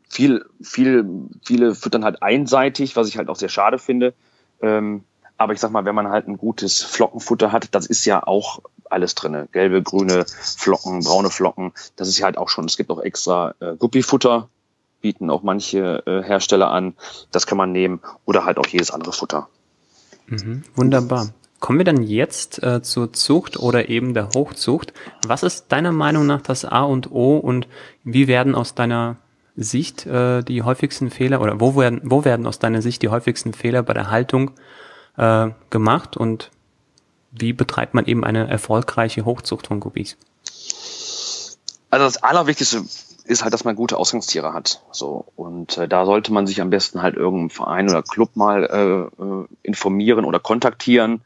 Viel, 0.08 0.46
viel, 0.62 1.04
viele 1.44 1.74
füttern 1.74 2.04
halt 2.04 2.22
einseitig, 2.22 2.94
was 2.94 3.08
ich 3.08 3.18
halt 3.18 3.28
auch 3.28 3.36
sehr 3.36 3.48
schade 3.48 3.78
finde. 3.78 4.14
Ähm, 4.62 5.02
aber 5.38 5.52
ich 5.52 5.60
sag 5.60 5.70
mal, 5.70 5.84
wenn 5.84 5.94
man 5.94 6.08
halt 6.08 6.26
ein 6.26 6.36
gutes 6.36 6.82
Flockenfutter 6.82 7.52
hat, 7.52 7.68
das 7.74 7.86
ist 7.86 8.04
ja 8.04 8.26
auch 8.26 8.60
alles 8.90 9.14
drinne. 9.14 9.48
Gelbe, 9.52 9.82
grüne 9.82 10.26
Flocken, 10.26 11.00
braune 11.04 11.30
Flocken. 11.30 11.72
Das 11.96 12.08
ist 12.08 12.18
ja 12.18 12.24
halt 12.24 12.36
auch 12.36 12.48
schon. 12.48 12.64
Es 12.64 12.76
gibt 12.76 12.90
auch 12.90 13.00
extra 13.00 13.54
äh, 13.60 13.76
Guppifutter, 13.76 14.48
bieten 15.00 15.30
auch 15.30 15.42
manche 15.42 16.02
äh, 16.06 16.22
Hersteller 16.22 16.70
an. 16.70 16.94
Das 17.30 17.46
kann 17.46 17.56
man 17.56 17.70
nehmen 17.70 18.00
oder 18.24 18.44
halt 18.44 18.58
auch 18.58 18.66
jedes 18.66 18.90
andere 18.90 19.12
Futter. 19.12 19.48
Mhm, 20.26 20.64
wunderbar. 20.74 21.28
Kommen 21.60 21.78
wir 21.78 21.84
dann 21.84 22.02
jetzt 22.02 22.62
äh, 22.62 22.82
zur 22.82 23.12
Zucht 23.12 23.58
oder 23.58 23.88
eben 23.88 24.14
der 24.14 24.30
Hochzucht. 24.30 24.92
Was 25.26 25.42
ist 25.42 25.66
deiner 25.68 25.92
Meinung 25.92 26.26
nach 26.26 26.40
das 26.40 26.64
A 26.64 26.82
und 26.82 27.10
O 27.10 27.36
und 27.36 27.68
wie 28.04 28.26
werden 28.26 28.54
aus 28.54 28.74
deiner 28.74 29.16
Sicht 29.56 30.06
äh, 30.06 30.42
die 30.42 30.62
häufigsten 30.62 31.10
Fehler 31.10 31.40
oder 31.40 31.60
wo 31.60 31.76
werden, 31.76 32.00
wo 32.04 32.24
werden 32.24 32.46
aus 32.46 32.58
deiner 32.58 32.82
Sicht 32.82 33.02
die 33.02 33.08
häufigsten 33.08 33.52
Fehler 33.52 33.82
bei 33.82 33.92
der 33.92 34.10
Haltung 34.10 34.52
äh, 35.18 35.50
gemacht 35.70 36.16
und 36.16 36.50
wie 37.30 37.52
betreibt 37.52 37.94
man 37.94 38.06
eben 38.06 38.24
eine 38.24 38.48
erfolgreiche 38.48 39.24
Hochzucht 39.24 39.66
von 39.66 39.80
Guppies? 39.80 40.16
Also 41.90 42.04
das 42.04 42.22
Allerwichtigste 42.22 42.84
ist 43.24 43.42
halt, 43.42 43.52
dass 43.52 43.64
man 43.64 43.76
gute 43.76 43.98
Ausgangstiere 43.98 44.52
hat. 44.52 44.82
So 44.90 45.26
und 45.36 45.76
äh, 45.76 45.88
da 45.88 46.06
sollte 46.06 46.32
man 46.32 46.46
sich 46.46 46.60
am 46.60 46.70
besten 46.70 47.02
halt 47.02 47.16
irgendeinem 47.16 47.50
Verein 47.50 47.90
oder 47.90 48.02
Club 48.02 48.36
mal 48.36 48.64
äh, 48.64 49.22
äh, 49.22 49.46
informieren 49.62 50.24
oder 50.24 50.40
kontaktieren, 50.40 51.20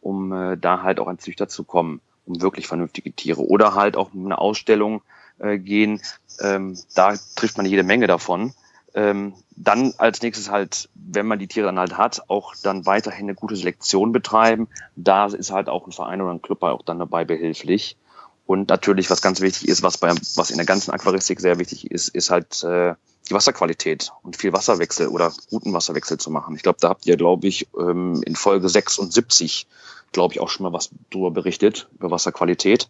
um 0.00 0.32
äh, 0.32 0.56
da 0.56 0.82
halt 0.82 1.00
auch 1.00 1.08
an 1.08 1.18
Züchter 1.18 1.48
zu 1.48 1.64
kommen, 1.64 2.00
um 2.26 2.40
wirklich 2.40 2.68
vernünftige 2.68 3.12
Tiere 3.12 3.44
oder 3.44 3.74
halt 3.74 3.96
auch 3.96 4.10
eine 4.14 4.38
Ausstellung 4.38 5.02
äh, 5.38 5.58
gehen. 5.58 6.00
Ähm, 6.40 6.78
da 6.94 7.14
trifft 7.34 7.56
man 7.56 7.66
jede 7.66 7.82
Menge 7.82 8.06
davon. 8.06 8.54
Ähm, 8.98 9.34
dann 9.54 9.94
als 9.98 10.22
nächstes 10.22 10.50
halt, 10.50 10.88
wenn 10.96 11.28
man 11.28 11.38
die 11.38 11.46
Tiere 11.46 11.66
dann 11.66 11.78
halt 11.78 11.96
hat, 11.96 12.22
auch 12.26 12.56
dann 12.64 12.84
weiterhin 12.84 13.26
eine 13.26 13.36
gute 13.36 13.54
Selektion 13.54 14.10
betreiben. 14.10 14.66
Da 14.96 15.26
ist 15.26 15.52
halt 15.52 15.68
auch 15.68 15.86
ein 15.86 15.92
Verein 15.92 16.20
oder 16.20 16.32
ein 16.32 16.42
Club 16.42 16.64
auch 16.64 16.82
dann 16.82 16.98
dabei 16.98 17.24
behilflich. 17.24 17.96
Und 18.44 18.70
natürlich, 18.70 19.08
was 19.08 19.22
ganz 19.22 19.40
wichtig 19.40 19.68
ist, 19.68 19.84
was 19.84 19.98
bei, 19.98 20.12
was 20.34 20.50
in 20.50 20.56
der 20.56 20.66
ganzen 20.66 20.90
Aquaristik 20.90 21.38
sehr 21.38 21.60
wichtig 21.60 21.92
ist, 21.92 22.08
ist 22.08 22.30
halt 22.30 22.64
äh, 22.64 22.94
die 23.28 23.34
Wasserqualität 23.34 24.10
und 24.24 24.36
viel 24.36 24.52
Wasserwechsel 24.52 25.06
oder 25.06 25.32
guten 25.48 25.72
Wasserwechsel 25.72 26.18
zu 26.18 26.30
machen. 26.32 26.56
Ich 26.56 26.62
glaube, 26.62 26.78
da 26.80 26.88
habt 26.88 27.06
ihr, 27.06 27.16
glaube 27.16 27.46
ich, 27.46 27.68
ähm, 27.78 28.20
in 28.24 28.34
Folge 28.34 28.68
76, 28.68 29.68
glaube 30.10 30.34
ich, 30.34 30.40
auch 30.40 30.48
schon 30.48 30.64
mal 30.64 30.72
was 30.72 30.90
drüber 31.10 31.30
berichtet, 31.30 31.88
über 31.98 32.10
Wasserqualität. 32.10 32.88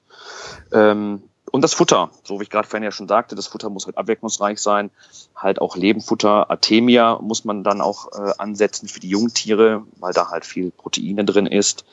Ähm, 0.72 1.22
und 1.50 1.62
das 1.62 1.74
Futter, 1.74 2.10
so 2.24 2.38
wie 2.38 2.44
ich 2.44 2.50
gerade 2.50 2.66
vorhin 2.66 2.84
ja 2.84 2.92
schon 2.92 3.08
sagte, 3.08 3.34
das 3.34 3.46
Futter 3.46 3.70
muss 3.70 3.86
halt 3.86 3.98
abwechslungsreich 3.98 4.60
sein. 4.60 4.90
Halt 5.34 5.60
auch 5.60 5.76
Lebenfutter, 5.76 6.50
Artemia 6.50 7.18
muss 7.20 7.44
man 7.44 7.64
dann 7.64 7.80
auch 7.80 8.12
äh, 8.12 8.32
ansetzen 8.38 8.88
für 8.88 9.00
die 9.00 9.08
Jungtiere, 9.08 9.84
weil 9.98 10.12
da 10.12 10.30
halt 10.30 10.44
viel 10.44 10.70
Proteine 10.70 11.24
drin 11.24 11.46
ist, 11.46 11.84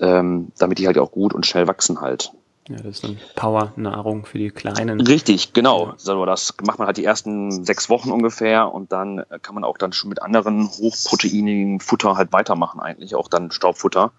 ähm, 0.00 0.52
damit 0.58 0.78
die 0.78 0.86
halt 0.86 0.98
auch 0.98 1.12
gut 1.12 1.34
und 1.34 1.46
schnell 1.46 1.66
wachsen 1.66 2.00
halt. 2.00 2.32
Ja, 2.68 2.76
das 2.76 2.96
ist 2.96 3.04
dann 3.04 3.18
Power-Nahrung 3.36 4.24
für 4.24 4.38
die 4.38 4.50
Kleinen. 4.50 5.00
Richtig, 5.02 5.52
genau. 5.52 5.90
Also 5.90 6.24
das 6.24 6.54
macht 6.64 6.78
man 6.78 6.86
halt 6.86 6.96
die 6.96 7.04
ersten 7.04 7.64
sechs 7.64 7.90
Wochen 7.90 8.10
ungefähr 8.10 8.72
und 8.72 8.90
dann 8.90 9.22
kann 9.42 9.54
man 9.54 9.64
auch 9.64 9.76
dann 9.76 9.92
schon 9.92 10.08
mit 10.08 10.22
anderen 10.22 10.68
hochproteinigen 10.68 11.80
Futter 11.80 12.16
halt 12.16 12.32
weitermachen 12.32 12.80
eigentlich, 12.80 13.14
auch 13.16 13.28
dann 13.28 13.50
Staubfutter. 13.50 14.12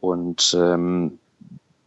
Und 0.00 0.56
ähm, 0.58 1.18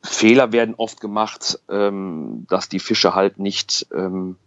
Fehler 0.05 0.51
werden 0.51 0.75
oft 0.75 1.01
gemacht, 1.01 1.59
ähm, 1.69 2.45
dass 2.50 2.69
die 2.69 2.79
Fische 2.79 3.15
halt 3.15 3.39
nicht 3.39 3.88
ähm, 3.93 4.38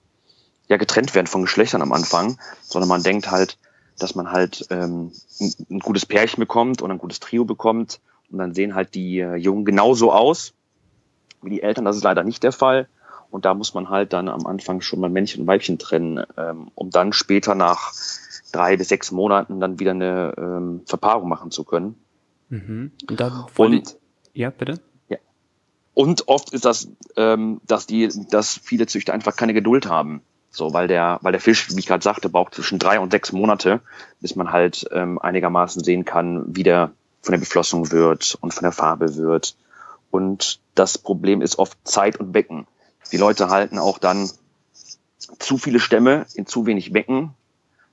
ja 0.68 0.76
getrennt 0.76 1.14
werden 1.14 1.26
von 1.26 1.42
Geschlechtern 1.42 1.82
am 1.82 1.92
Anfang, 1.92 2.38
sondern 2.62 2.88
man 2.88 3.02
denkt 3.02 3.30
halt, 3.30 3.58
dass 3.98 4.14
man 4.14 4.30
halt 4.30 4.66
ähm, 4.70 5.12
ein, 5.70 5.80
gutes 5.80 6.06
Pärchen 6.06 6.40
bekommt 6.40 6.82
und 6.82 6.90
ein 6.90 6.98
gutes 6.98 7.20
Trio 7.20 7.44
bekommt 7.44 8.00
und 8.30 8.38
dann 8.38 8.54
sehen 8.54 8.74
halt 8.74 8.94
die 8.94 9.18
äh, 9.18 9.34
Jungen 9.36 9.64
genauso 9.64 10.12
aus 10.12 10.54
wie 11.42 11.50
die 11.50 11.62
Eltern. 11.62 11.84
Das 11.84 11.96
ist 11.96 12.04
leider 12.04 12.24
nicht 12.24 12.42
der 12.42 12.52
Fall. 12.52 12.88
Und 13.30 13.44
da 13.44 13.54
muss 13.54 13.74
man 13.74 13.90
halt 13.90 14.12
dann 14.12 14.28
am 14.28 14.46
Anfang 14.46 14.80
schon 14.80 15.00
mal 15.00 15.10
Männchen 15.10 15.42
und 15.42 15.46
Weibchen 15.46 15.78
trennen, 15.78 16.24
ähm, 16.36 16.70
um 16.74 16.90
dann 16.90 17.12
später 17.12 17.54
nach 17.54 17.92
drei 18.52 18.76
bis 18.76 18.88
sechs 18.88 19.10
Monaten 19.12 19.60
dann 19.60 19.78
wieder 19.78 19.90
eine 19.90 20.34
ähm, 20.38 20.82
Verpaarung 20.86 21.28
machen 21.28 21.50
zu 21.50 21.64
können. 21.64 21.96
Mhm. 22.48 22.92
Und, 23.08 23.20
da 23.20 23.46
und 23.56 23.96
ja, 24.32 24.50
bitte. 24.50 24.80
Und 25.98 26.28
oft 26.28 26.52
ist 26.52 26.64
das, 26.64 26.86
ähm, 27.16 27.60
dass 27.66 27.88
die, 27.88 28.08
dass 28.30 28.56
viele 28.56 28.86
Züchter 28.86 29.12
einfach 29.12 29.34
keine 29.34 29.52
Geduld 29.52 29.88
haben. 29.88 30.22
So, 30.48 30.72
weil 30.72 30.86
der, 30.86 31.18
weil 31.22 31.32
der 31.32 31.40
Fisch, 31.40 31.74
wie 31.74 31.78
ich 31.80 31.86
gerade 31.86 32.04
sagte, 32.04 32.28
braucht 32.28 32.54
zwischen 32.54 32.78
drei 32.78 33.00
und 33.00 33.10
sechs 33.10 33.32
Monate, 33.32 33.80
bis 34.20 34.36
man 34.36 34.52
halt 34.52 34.86
ähm, 34.92 35.18
einigermaßen 35.18 35.82
sehen 35.82 36.04
kann, 36.04 36.44
wie 36.54 36.62
der 36.62 36.92
von 37.20 37.32
der 37.32 37.40
Beflossung 37.40 37.90
wird 37.90 38.38
und 38.40 38.54
von 38.54 38.62
der 38.62 38.70
Farbe 38.70 39.16
wird 39.16 39.56
und 40.12 40.60
das 40.76 40.98
Problem 40.98 41.42
ist 41.42 41.58
oft 41.58 41.76
Zeit 41.82 42.20
und 42.20 42.30
Becken. 42.30 42.68
Die 43.10 43.16
Leute 43.16 43.50
halten 43.50 43.80
auch 43.80 43.98
dann 43.98 44.30
zu 45.40 45.58
viele 45.58 45.80
Stämme 45.80 46.26
in 46.32 46.46
zu 46.46 46.64
wenig 46.64 46.92
Becken. 46.92 47.34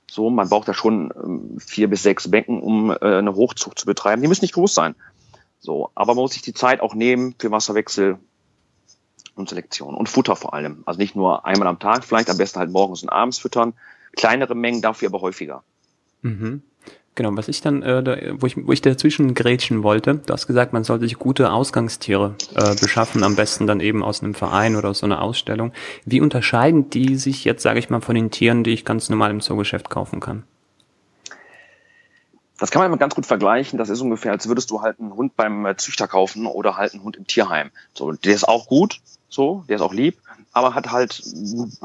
So, 0.08 0.30
man 0.30 0.48
braucht 0.48 0.68
da 0.68 0.74
schon 0.74 1.12
ähm, 1.20 1.58
vier 1.58 1.90
bis 1.90 2.04
sechs 2.04 2.30
Becken, 2.30 2.62
um 2.62 2.92
äh, 2.92 2.98
eine 3.00 3.34
Hochzucht 3.34 3.80
zu 3.80 3.86
betreiben. 3.86 4.22
Die 4.22 4.28
müssen 4.28 4.44
nicht 4.44 4.54
groß 4.54 4.72
sein. 4.72 4.94
So, 5.60 5.90
aber 5.94 6.14
man 6.14 6.22
muss 6.22 6.32
sich 6.32 6.42
die 6.42 6.54
Zeit 6.54 6.80
auch 6.80 6.94
nehmen 6.94 7.34
für 7.38 7.50
Wasserwechsel 7.50 8.18
und 9.34 9.48
Selektion 9.48 9.94
und 9.94 10.08
Futter 10.08 10.36
vor 10.36 10.54
allem. 10.54 10.82
Also 10.86 10.98
nicht 10.98 11.16
nur 11.16 11.44
einmal 11.44 11.68
am 11.68 11.78
Tag, 11.78 12.04
vielleicht 12.04 12.30
am 12.30 12.38
besten 12.38 12.58
halt 12.58 12.70
morgens 12.70 13.02
und 13.02 13.10
abends 13.10 13.38
füttern. 13.38 13.74
Kleinere 14.16 14.54
Mengen, 14.54 14.82
dafür 14.82 15.08
aber 15.08 15.20
häufiger. 15.20 15.62
Mhm. 16.22 16.62
Genau, 17.16 17.34
was 17.34 17.48
ich 17.48 17.62
dann, 17.62 17.82
äh, 17.82 18.02
da, 18.02 18.16
wo, 18.34 18.46
ich, 18.46 18.56
wo 18.58 18.72
ich 18.72 18.82
dazwischen 18.82 19.32
grätschen 19.32 19.82
wollte, 19.82 20.16
du 20.16 20.32
hast 20.32 20.46
gesagt, 20.46 20.74
man 20.74 20.84
sollte 20.84 21.06
sich 21.06 21.18
gute 21.18 21.50
Ausgangstiere 21.50 22.34
äh, 22.54 22.74
beschaffen, 22.76 23.24
am 23.24 23.36
besten 23.36 23.66
dann 23.66 23.80
eben 23.80 24.02
aus 24.02 24.22
einem 24.22 24.34
Verein 24.34 24.76
oder 24.76 24.90
aus 24.90 24.98
so 24.98 25.06
einer 25.06 25.22
Ausstellung. 25.22 25.72
Wie 26.04 26.20
unterscheiden 26.20 26.90
die 26.90 27.16
sich 27.16 27.44
jetzt, 27.44 27.62
sage 27.62 27.78
ich 27.78 27.88
mal, 27.88 28.02
von 28.02 28.14
den 28.14 28.30
Tieren, 28.30 28.64
die 28.64 28.72
ich 28.72 28.84
ganz 28.84 29.08
normal 29.08 29.30
im 29.30 29.40
Zoogeschäft 29.40 29.88
kaufen 29.88 30.20
kann? 30.20 30.44
Das 32.58 32.70
kann 32.70 32.80
man 32.80 32.86
immer 32.86 32.98
ganz 32.98 33.14
gut 33.14 33.26
vergleichen. 33.26 33.78
Das 33.78 33.88
ist 33.88 34.00
ungefähr, 34.00 34.32
als 34.32 34.48
würdest 34.48 34.70
du 34.70 34.80
halt 34.82 34.98
einen 34.98 35.14
Hund 35.14 35.36
beim 35.36 35.66
äh, 35.66 35.76
Züchter 35.76 36.08
kaufen 36.08 36.46
oder 36.46 36.76
halt 36.76 36.94
einen 36.94 37.02
Hund 37.02 37.16
im 37.16 37.26
Tierheim. 37.26 37.70
So, 37.92 38.12
der 38.12 38.34
ist 38.34 38.48
auch 38.48 38.66
gut, 38.66 39.00
so, 39.28 39.64
der 39.68 39.76
ist 39.76 39.82
auch 39.82 39.92
lieb, 39.92 40.18
aber 40.52 40.74
hat 40.74 40.90
halt 40.90 41.22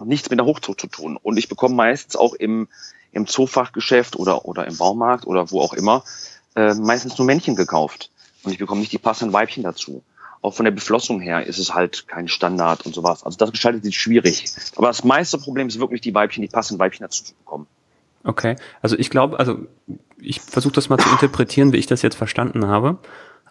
nichts 0.05 0.29
mit 0.29 0.39
der 0.39 0.45
Hochzucht 0.45 0.79
zu 0.79 0.87
tun. 0.87 1.17
Und 1.21 1.37
ich 1.37 1.49
bekomme 1.49 1.75
meistens 1.75 2.15
auch 2.15 2.33
im 2.33 2.67
im 3.11 3.27
Zoofachgeschäft 3.27 4.15
oder, 4.15 4.45
oder 4.45 4.67
im 4.67 4.77
Baumarkt 4.77 5.27
oder 5.27 5.51
wo 5.51 5.61
auch 5.61 5.73
immer 5.73 6.03
äh, 6.55 6.73
meistens 6.73 7.17
nur 7.17 7.25
Männchen 7.25 7.55
gekauft. 7.55 8.09
Und 8.43 8.51
ich 8.51 8.57
bekomme 8.57 8.81
nicht 8.81 8.91
die 8.91 8.97
passenden 8.97 9.33
Weibchen 9.33 9.63
dazu. 9.63 10.03
Auch 10.41 10.53
von 10.55 10.65
der 10.65 10.71
Beflossung 10.71 11.19
her 11.19 11.45
ist 11.45 11.59
es 11.59 11.73
halt 11.73 12.07
kein 12.07 12.27
Standard 12.27 12.85
und 12.85 12.95
sowas. 12.95 13.23
Also 13.23 13.37
das 13.37 13.51
gestaltet 13.51 13.83
sich 13.83 13.99
schwierig. 13.99 14.51
Aber 14.75 14.87
das 14.87 15.03
meiste 15.03 15.37
Problem 15.37 15.67
ist 15.67 15.79
wirklich 15.79 16.01
die 16.01 16.15
Weibchen, 16.15 16.41
die 16.41 16.47
passenden 16.47 16.79
Weibchen 16.79 17.03
dazu 17.03 17.23
zu 17.23 17.33
bekommen. 17.35 17.67
Okay, 18.23 18.55
also 18.81 18.97
ich 18.97 19.09
glaube, 19.09 19.39
also 19.39 19.59
ich 20.21 20.41
versuche 20.41 20.73
das 20.73 20.89
mal 20.89 20.97
zu 20.97 21.09
interpretieren, 21.09 21.73
wie 21.73 21.77
ich 21.77 21.87
das 21.87 22.01
jetzt 22.01 22.15
verstanden 22.15 22.67
habe. 22.67 22.97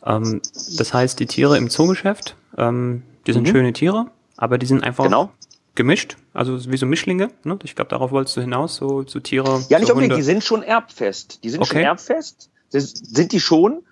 Ähm, 0.05 0.41
das 0.79 0.95
heißt, 0.95 1.21
die 1.21 1.27
Tiere 1.27 1.59
im 1.59 1.69
Zoogeschäft, 1.69 2.37
ähm, 2.57 3.03
die 3.27 3.33
sind 3.33 3.47
mhm. 3.47 3.53
schöne 3.53 3.73
Tiere, 3.73 4.07
aber 4.37 4.59
die 4.59 4.67
sind 4.67 4.83
einfach 4.83 5.05
genau 5.05 5.31
gemischt, 5.75 6.17
also 6.35 6.71
wie 6.71 6.77
so 6.77 6.87
Mischlinge. 6.87 7.31
Ne? 7.45 7.59
Ich 7.63 7.75
glaube, 7.75 7.89
darauf 7.89 8.11
wolltest 8.11 8.37
du 8.37 8.41
hinaus, 8.41 8.77
so, 8.77 9.05
so 9.07 9.21
Tiere. 9.21 9.65
Ja, 9.69 9.79
nicht 9.79 9.89
so 9.89 9.95
unbedingt, 9.95 10.19
die 10.19 10.23
sind 10.23 10.45
schon 10.45 10.63
erbfest. 10.63 11.43
Die 11.45 11.51
sind 11.51 11.63
okay. 11.63 11.71
schon 11.71 11.83
erbfest, 11.83 12.51
sind 12.69 13.33
die 13.33 13.41
schon, 13.41 13.83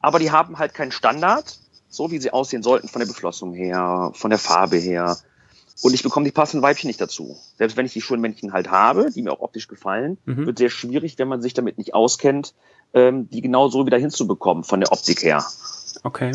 aber 0.00 0.18
die 0.18 0.30
haben 0.30 0.58
halt 0.58 0.74
keinen 0.74 0.92
Standard, 0.92 1.58
so 1.88 2.10
wie 2.10 2.18
sie 2.18 2.32
aussehen 2.32 2.62
sollten 2.62 2.88
von 2.88 3.00
der 3.00 3.06
Beflossung 3.06 3.54
her, 3.54 4.12
von 4.14 4.30
der 4.30 4.38
Farbe 4.38 4.76
her. 4.76 5.16
Und 5.82 5.94
ich 5.94 6.02
bekomme 6.02 6.24
die 6.24 6.32
passenden 6.32 6.62
Weibchen 6.62 6.86
nicht 6.88 7.00
dazu. 7.00 7.36
Selbst 7.58 7.76
wenn 7.76 7.86
ich 7.86 7.92
die 7.92 8.00
schönen 8.00 8.22
Männchen 8.22 8.52
halt 8.52 8.70
habe, 8.70 9.10
die 9.10 9.22
mir 9.22 9.32
auch 9.32 9.40
optisch 9.40 9.66
gefallen, 9.66 10.16
mhm. 10.24 10.46
wird 10.46 10.58
sehr 10.58 10.70
schwierig, 10.70 11.18
wenn 11.18 11.28
man 11.28 11.42
sich 11.42 11.54
damit 11.54 11.76
nicht 11.76 11.94
auskennt, 11.94 12.54
ähm, 12.94 13.28
die 13.30 13.40
genau 13.40 13.68
so 13.68 13.84
wieder 13.84 13.98
hinzubekommen 13.98 14.62
von 14.62 14.80
der 14.80 14.92
Optik 14.92 15.22
her. 15.22 15.44
Okay. 16.04 16.32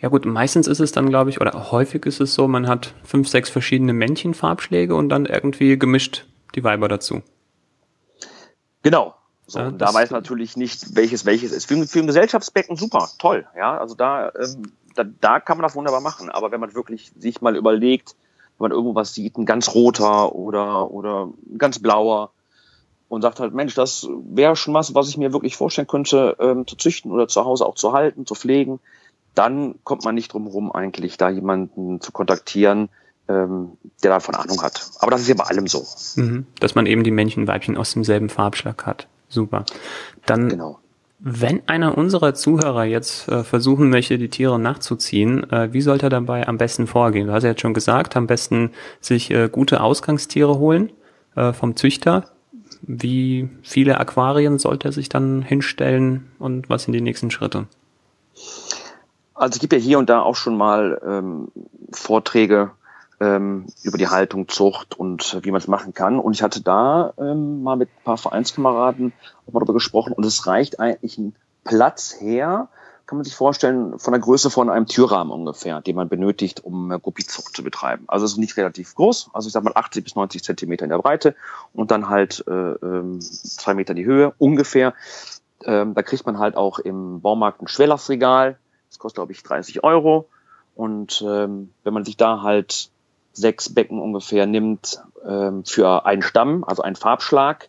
Ja 0.00 0.08
gut, 0.08 0.24
meistens 0.24 0.66
ist 0.66 0.80
es 0.80 0.90
dann, 0.90 1.08
glaube 1.08 1.30
ich, 1.30 1.40
oder 1.40 1.70
häufig 1.70 2.04
ist 2.06 2.20
es 2.20 2.34
so, 2.34 2.48
man 2.48 2.66
hat 2.66 2.94
fünf, 3.04 3.28
sechs 3.28 3.48
verschiedene 3.48 3.92
Männchenfarbschläge 3.92 4.96
und 4.96 5.08
dann 5.08 5.26
irgendwie 5.26 5.78
gemischt 5.78 6.26
die 6.56 6.64
Weiber 6.64 6.88
dazu. 6.88 7.22
Genau. 8.82 9.14
So, 9.46 9.60
ja, 9.60 9.70
da 9.70 9.94
weiß 9.94 10.10
man 10.10 10.20
natürlich 10.20 10.56
nicht, 10.56 10.96
welches 10.96 11.26
welches 11.26 11.52
ist. 11.52 11.66
Für, 11.66 11.86
für 11.86 12.00
ein 12.00 12.06
Gesellschaftsbecken 12.06 12.76
super, 12.76 13.08
toll. 13.18 13.46
Ja, 13.56 13.78
also 13.78 13.94
da, 13.94 14.32
ähm, 14.34 14.72
da, 14.94 15.04
da 15.04 15.40
kann 15.40 15.58
man 15.58 15.62
das 15.62 15.76
wunderbar 15.76 16.00
machen. 16.00 16.30
Aber 16.30 16.50
wenn 16.50 16.60
man 16.60 16.74
wirklich 16.74 17.12
sich 17.18 17.40
mal 17.40 17.56
überlegt, 17.56 18.16
wenn 18.62 18.70
man 18.70 18.76
irgendwo 18.76 18.94
was 18.94 19.14
sieht, 19.14 19.36
ein 19.36 19.44
ganz 19.44 19.74
roter 19.74 20.34
oder, 20.34 20.90
oder 20.90 21.28
ein 21.50 21.58
ganz 21.58 21.78
blauer, 21.78 22.30
und 23.08 23.20
sagt 23.20 23.40
halt, 23.40 23.52
Mensch, 23.52 23.74
das 23.74 24.08
wäre 24.24 24.56
schon 24.56 24.72
was, 24.72 24.94
was 24.94 25.10
ich 25.10 25.18
mir 25.18 25.34
wirklich 25.34 25.54
vorstellen 25.54 25.86
könnte, 25.86 26.34
ähm, 26.40 26.66
zu 26.66 26.76
züchten 26.76 27.12
oder 27.12 27.28
zu 27.28 27.44
Hause 27.44 27.66
auch 27.66 27.74
zu 27.74 27.92
halten, 27.92 28.24
zu 28.24 28.34
pflegen 28.34 28.80
dann 29.34 29.76
kommt 29.84 30.04
man 30.04 30.14
nicht 30.14 30.32
drum 30.32 30.46
rum, 30.46 30.72
eigentlich 30.72 31.16
da 31.16 31.28
jemanden 31.28 32.00
zu 32.00 32.12
kontaktieren, 32.12 32.88
ähm, 33.28 33.72
der 34.02 34.10
davon 34.10 34.34
Ahnung 34.34 34.62
hat. 34.62 34.90
Aber 34.98 35.10
das 35.10 35.22
ist 35.22 35.28
ja 35.28 35.34
bei 35.34 35.44
allem 35.44 35.66
so. 35.66 35.86
Mhm. 36.16 36.46
Dass 36.60 36.74
man 36.74 36.86
eben 36.86 37.04
die 37.04 37.10
Männchen, 37.10 37.46
Weibchen 37.46 37.76
aus 37.76 37.92
demselben 37.92 38.28
Farbschlag 38.28 38.84
hat. 38.84 39.08
Super. 39.28 39.64
Dann, 40.26 40.48
genau. 40.48 40.78
Wenn 41.24 41.62
einer 41.68 41.96
unserer 41.96 42.34
Zuhörer 42.34 42.84
jetzt 42.84 43.28
äh, 43.28 43.44
versuchen 43.44 43.90
möchte, 43.90 44.18
die 44.18 44.28
Tiere 44.28 44.58
nachzuziehen, 44.58 45.48
äh, 45.52 45.72
wie 45.72 45.80
sollte 45.80 46.06
er 46.06 46.10
dabei 46.10 46.48
am 46.48 46.58
besten 46.58 46.88
vorgehen? 46.88 47.28
Du 47.28 47.32
hast 47.32 47.44
ja 47.44 47.50
jetzt 47.50 47.60
schon 47.60 47.74
gesagt, 47.74 48.16
am 48.16 48.26
besten 48.26 48.72
sich 49.00 49.30
äh, 49.30 49.48
gute 49.50 49.80
Ausgangstiere 49.80 50.58
holen 50.58 50.92
vom 51.34 51.76
Züchter. 51.76 52.26
Wie 52.82 53.48
viele 53.62 53.98
Aquarien 53.98 54.58
sollte 54.58 54.88
er 54.88 54.92
sich 54.92 55.08
dann 55.08 55.40
hinstellen 55.40 56.30
und 56.38 56.68
was 56.68 56.82
sind 56.82 56.92
die 56.92 57.00
nächsten 57.00 57.30
Schritte? 57.30 57.68
Also 59.32 59.54
es 59.54 59.58
gibt 59.58 59.72
ja 59.72 59.78
hier 59.78 59.98
und 59.98 60.10
da 60.10 60.20
auch 60.20 60.36
schon 60.36 60.58
mal 60.58 61.00
ähm, 61.02 61.48
Vorträge 61.90 62.72
ähm, 63.22 63.66
über 63.84 63.98
die 63.98 64.08
Haltung, 64.08 64.48
Zucht 64.48 64.98
und 64.98 65.38
wie 65.42 65.52
man 65.52 65.60
es 65.60 65.68
machen 65.68 65.94
kann. 65.94 66.18
Und 66.18 66.32
ich 66.32 66.42
hatte 66.42 66.60
da 66.60 67.14
ähm, 67.18 67.62
mal 67.62 67.76
mit 67.76 67.88
ein 67.88 68.04
paar 68.04 68.18
Vereinskameraden 68.18 69.12
auch 69.46 69.52
mal 69.52 69.60
darüber 69.60 69.74
gesprochen 69.74 70.12
und 70.12 70.26
es 70.26 70.46
reicht 70.46 70.80
eigentlich 70.80 71.18
ein 71.18 71.36
Platz 71.62 72.16
her, 72.18 72.68
kann 73.06 73.18
man 73.18 73.24
sich 73.24 73.36
vorstellen, 73.36 73.98
von 73.98 74.12
der 74.12 74.20
Größe 74.20 74.50
von 74.50 74.70
einem 74.70 74.86
Türrahmen 74.86 75.32
ungefähr, 75.32 75.80
den 75.80 75.94
man 75.94 76.08
benötigt, 76.08 76.64
um 76.64 76.90
äh, 76.90 76.98
Guppizucht 76.98 77.54
zu 77.54 77.62
betreiben. 77.62 78.04
Also 78.08 78.24
es 78.24 78.32
ist 78.32 78.38
nicht 78.38 78.56
relativ 78.56 78.96
groß, 78.96 79.30
also 79.32 79.46
ich 79.46 79.52
sag 79.52 79.62
mal 79.62 79.72
80 79.74 80.02
bis 80.02 80.16
90 80.16 80.42
Zentimeter 80.42 80.84
in 80.84 80.90
der 80.90 80.98
Breite 80.98 81.36
und 81.72 81.92
dann 81.92 82.08
halt 82.08 82.44
äh, 82.48 82.50
ähm, 82.50 83.20
zwei 83.20 83.74
Meter 83.74 83.94
die 83.94 84.04
Höhe 84.04 84.32
ungefähr. 84.38 84.94
Ähm, 85.64 85.94
da 85.94 86.02
kriegt 86.02 86.26
man 86.26 86.40
halt 86.40 86.56
auch 86.56 86.80
im 86.80 87.20
Baumarkt 87.20 87.62
ein 87.62 87.68
Schwellersregal, 87.68 88.58
das 88.88 88.98
kostet, 88.98 89.16
glaube 89.16 89.32
ich, 89.32 89.44
30 89.44 89.84
Euro. 89.84 90.28
Und 90.74 91.22
ähm, 91.24 91.72
wenn 91.84 91.94
man 91.94 92.04
sich 92.04 92.16
da 92.16 92.42
halt 92.42 92.90
sechs 93.32 93.72
Becken 93.74 94.00
ungefähr 94.00 94.46
nimmt 94.46 95.02
ähm, 95.26 95.64
für 95.64 96.06
einen 96.06 96.22
Stamm, 96.22 96.64
also 96.64 96.82
einen 96.82 96.96
Farbschlag, 96.96 97.68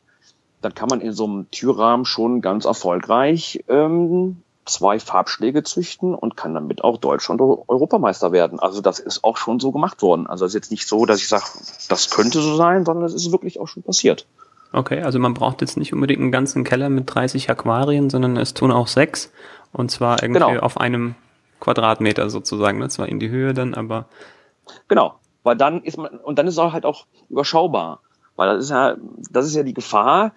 dann 0.61 0.73
kann 0.73 0.89
man 0.89 1.01
in 1.01 1.13
so 1.13 1.25
einem 1.25 1.51
Türrahmen 1.51 2.05
schon 2.05 2.41
ganz 2.41 2.65
erfolgreich 2.65 3.63
ähm, 3.67 4.41
zwei 4.65 4.99
Farbschläge 4.99 5.63
züchten 5.63 6.15
und 6.15 6.37
kann 6.37 6.53
damit 6.53 6.83
auch 6.83 6.97
Deutschland 6.97 7.41
Europameister 7.41 8.31
werden. 8.31 8.59
Also 8.59 8.81
das 8.81 8.99
ist 8.99 9.23
auch 9.23 9.37
schon 9.37 9.59
so 9.59 9.71
gemacht 9.71 10.01
worden. 10.01 10.27
Also 10.27 10.45
es 10.45 10.51
ist 10.51 10.55
jetzt 10.55 10.71
nicht 10.71 10.87
so, 10.87 11.05
dass 11.05 11.19
ich 11.19 11.27
sage, 11.27 11.43
das 11.89 12.09
könnte 12.09 12.39
so 12.41 12.55
sein, 12.55 12.85
sondern 12.85 13.05
es 13.05 13.13
ist 13.13 13.31
wirklich 13.31 13.59
auch 13.59 13.67
schon 13.67 13.83
passiert. 13.83 14.25
Okay, 14.71 15.01
also 15.01 15.19
man 15.19 15.33
braucht 15.33 15.61
jetzt 15.61 15.77
nicht 15.77 15.93
unbedingt 15.93 16.21
einen 16.21 16.31
ganzen 16.31 16.63
Keller 16.63 16.89
mit 16.89 17.13
30 17.13 17.49
Aquarien, 17.49 18.09
sondern 18.09 18.37
es 18.37 18.53
tun 18.53 18.71
auch 18.71 18.87
sechs. 18.87 19.31
Und 19.71 19.91
zwar 19.91 20.23
irgendwie 20.23 20.39
genau. 20.39 20.59
auf 20.59 20.79
einem 20.79 21.15
Quadratmeter 21.59 22.29
sozusagen. 22.29 22.79
Ne? 22.79 22.89
Zwar 22.89 23.09
in 23.09 23.19
die 23.19 23.29
Höhe 23.29 23.53
dann, 23.53 23.73
aber 23.73 24.05
Genau, 24.87 25.15
weil 25.43 25.55
dann 25.55 25.83
ist 25.83 25.97
man, 25.97 26.17
und 26.17 26.39
dann 26.39 26.47
ist 26.47 26.53
es 26.53 26.59
auch 26.59 26.73
halt 26.73 26.85
auch 26.85 27.05
überschaubar. 27.29 27.99
Weil 28.35 28.55
das 28.55 28.65
ist 28.65 28.71
ja, 28.71 28.97
das 29.31 29.45
ist 29.45 29.55
ja 29.55 29.63
die 29.63 29.73
Gefahr, 29.73 30.33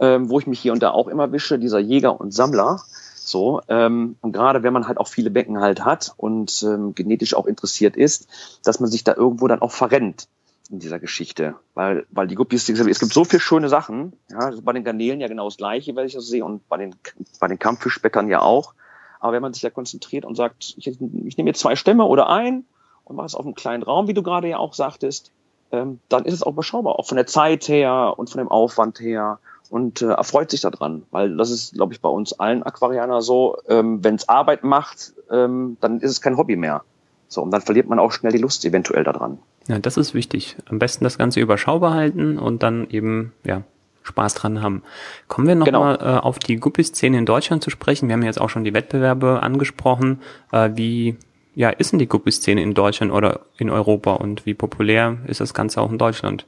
ähm, 0.00 0.30
wo 0.30 0.38
ich 0.38 0.46
mich 0.46 0.60
hier 0.60 0.72
und 0.72 0.82
da 0.82 0.90
auch 0.90 1.08
immer 1.08 1.32
wische, 1.32 1.58
dieser 1.58 1.78
Jäger 1.78 2.20
und 2.20 2.32
Sammler. 2.32 2.80
So, 3.16 3.62
ähm, 3.68 4.16
und 4.20 4.32
gerade 4.32 4.62
wenn 4.62 4.72
man 4.72 4.86
halt 4.86 4.98
auch 4.98 5.08
viele 5.08 5.30
Becken 5.30 5.60
halt 5.60 5.84
hat 5.84 6.12
und 6.16 6.62
ähm, 6.62 6.94
genetisch 6.94 7.34
auch 7.34 7.46
interessiert 7.46 7.96
ist, 7.96 8.28
dass 8.64 8.80
man 8.80 8.90
sich 8.90 9.02
da 9.02 9.14
irgendwo 9.14 9.48
dann 9.48 9.62
auch 9.62 9.72
verrennt 9.72 10.28
in 10.70 10.78
dieser 10.78 10.98
Geschichte. 10.98 11.54
Weil, 11.74 12.06
weil 12.10 12.26
die 12.26 12.34
Guppies, 12.34 12.68
es 12.68 13.00
gibt 13.00 13.12
so 13.12 13.24
viele 13.24 13.40
schöne 13.40 13.68
Sachen, 13.68 14.12
ja, 14.30 14.52
bei 14.62 14.72
den 14.72 14.84
Garnelen 14.84 15.20
ja 15.20 15.28
genau 15.28 15.46
das 15.46 15.56
gleiche, 15.56 15.96
wenn 15.96 16.06
ich 16.06 16.14
das 16.14 16.26
sehe, 16.26 16.44
und 16.44 16.68
bei 16.68 16.76
den, 16.76 16.94
bei 17.40 17.48
den 17.48 17.58
Kampffischbäckern 17.58 18.28
ja 18.28 18.40
auch. 18.40 18.74
Aber 19.20 19.32
wenn 19.32 19.42
man 19.42 19.54
sich 19.54 19.62
da 19.62 19.70
konzentriert 19.70 20.26
und 20.26 20.34
sagt, 20.34 20.74
ich, 20.76 20.86
ich 20.86 21.36
nehme 21.38 21.48
jetzt 21.48 21.60
zwei 21.60 21.76
Stämme 21.76 22.04
oder 22.04 22.28
ein 22.28 22.66
und 23.04 23.16
mache 23.16 23.26
es 23.26 23.34
auf 23.34 23.44
einem 23.44 23.54
kleinen 23.54 23.82
Raum, 23.82 24.08
wie 24.08 24.14
du 24.14 24.22
gerade 24.22 24.48
ja 24.48 24.58
auch 24.58 24.74
sagtest, 24.74 25.30
ähm, 25.72 26.00
dann 26.08 26.24
ist 26.24 26.34
es 26.34 26.42
auch 26.42 26.52
überschaubar, 26.52 26.98
auch 26.98 27.06
von 27.06 27.16
der 27.16 27.26
Zeit 27.26 27.68
her 27.68 28.14
und 28.16 28.30
von 28.30 28.38
dem 28.38 28.48
Aufwand 28.48 29.00
her 29.00 29.38
und 29.70 30.02
äh, 30.02 30.10
erfreut 30.10 30.50
sich 30.50 30.60
daran, 30.60 31.02
weil 31.10 31.36
das 31.36 31.50
ist, 31.50 31.74
glaube 31.74 31.92
ich, 31.92 32.00
bei 32.00 32.08
uns 32.08 32.32
allen 32.34 32.62
Aquarianer 32.62 33.22
so, 33.22 33.56
ähm, 33.68 34.04
wenn 34.04 34.14
es 34.14 34.28
Arbeit 34.28 34.62
macht, 34.64 35.14
ähm, 35.30 35.76
dann 35.80 36.00
ist 36.00 36.10
es 36.10 36.20
kein 36.20 36.36
Hobby 36.36 36.56
mehr. 36.56 36.82
So, 37.28 37.42
und 37.42 37.50
dann 37.50 37.62
verliert 37.62 37.88
man 37.88 37.98
auch 37.98 38.12
schnell 38.12 38.32
die 38.32 38.38
Lust 38.38 38.64
eventuell 38.64 39.02
daran. 39.02 39.38
Ja, 39.66 39.78
das 39.78 39.96
ist 39.96 40.14
wichtig. 40.14 40.56
Am 40.66 40.78
besten 40.78 41.04
das 41.04 41.18
Ganze 41.18 41.40
überschaubar 41.40 41.94
halten 41.94 42.38
und 42.38 42.62
dann 42.62 42.88
eben, 42.90 43.32
ja, 43.44 43.62
Spaß 44.04 44.34
dran 44.34 44.62
haben. 44.62 44.82
Kommen 45.28 45.48
wir 45.48 45.54
nochmal 45.54 45.96
genau. 45.96 46.16
äh, 46.16 46.18
auf 46.18 46.38
die 46.38 46.56
Guppi-Szene 46.56 47.16
in 47.18 47.26
Deutschland 47.26 47.64
zu 47.64 47.70
sprechen. 47.70 48.08
Wir 48.08 48.12
haben 48.12 48.22
jetzt 48.22 48.40
auch 48.40 48.50
schon 48.50 48.62
die 48.62 48.74
Wettbewerbe 48.74 49.42
angesprochen. 49.42 50.20
Äh, 50.52 50.70
wie 50.74 51.16
ja, 51.54 51.70
ist 51.70 51.92
denn 51.92 51.98
die 51.98 52.08
Guppi-Szene 52.08 52.62
in 52.62 52.74
Deutschland 52.74 53.12
oder 53.12 53.40
in 53.56 53.70
Europa 53.70 54.14
und 54.14 54.46
wie 54.46 54.54
populär 54.54 55.18
ist 55.26 55.40
das 55.40 55.54
Ganze 55.54 55.80
auch 55.80 55.90
in 55.90 55.98
Deutschland? 55.98 56.46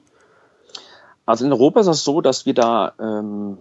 Also 1.25 1.44
in 1.44 1.52
Europa 1.52 1.80
ist 1.80 1.86
es 1.86 2.04
so, 2.04 2.20
dass 2.20 2.46
wir 2.46 2.54
da 2.54 2.92
ähm, 3.00 3.58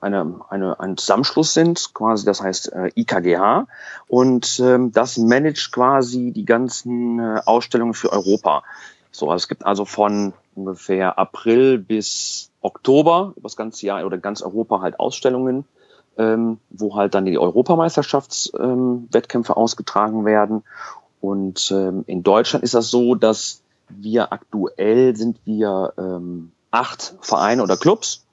eine, 0.00 0.40
eine, 0.48 0.78
ein 0.80 0.96
Zusammenschluss 0.96 1.54
sind, 1.54 1.92
quasi, 1.94 2.24
das 2.24 2.42
heißt 2.42 2.72
äh, 2.72 2.90
IKGH, 2.96 3.66
und 4.06 4.60
ähm, 4.60 4.92
das 4.92 5.18
managt 5.18 5.72
quasi 5.72 6.32
die 6.32 6.44
ganzen 6.44 7.18
äh, 7.18 7.40
Ausstellungen 7.44 7.94
für 7.94 8.12
Europa. 8.12 8.62
So, 9.10 9.30
also 9.30 9.42
es 9.42 9.48
gibt 9.48 9.64
also 9.64 9.84
von 9.84 10.34
ungefähr 10.54 11.18
April 11.18 11.78
bis 11.78 12.50
Oktober 12.60 13.32
über 13.36 13.44
das 13.44 13.56
ganze 13.56 13.86
Jahr 13.86 14.04
oder 14.04 14.18
ganz 14.18 14.42
Europa 14.42 14.80
halt 14.80 15.00
Ausstellungen 15.00 15.64
ähm, 16.18 16.58
wo 16.70 16.96
halt 16.96 17.14
dann 17.14 17.24
die 17.24 17.38
Europameisterschaftswettkämpfe 17.38 19.52
ähm, 19.52 19.56
ausgetragen 19.56 20.24
werden. 20.24 20.64
Und 21.20 21.70
ähm, 21.72 22.04
in 22.06 22.22
Deutschland 22.22 22.64
ist 22.64 22.74
das 22.74 22.90
so, 22.90 23.14
dass 23.14 23.62
wir 23.88 24.32
aktuell 24.32 25.16
sind 25.16 25.38
wir 25.44 25.92
ähm, 25.96 26.52
acht 26.70 27.14
Vereine 27.20 27.62
oder 27.62 27.76
Clubs, 27.76 28.24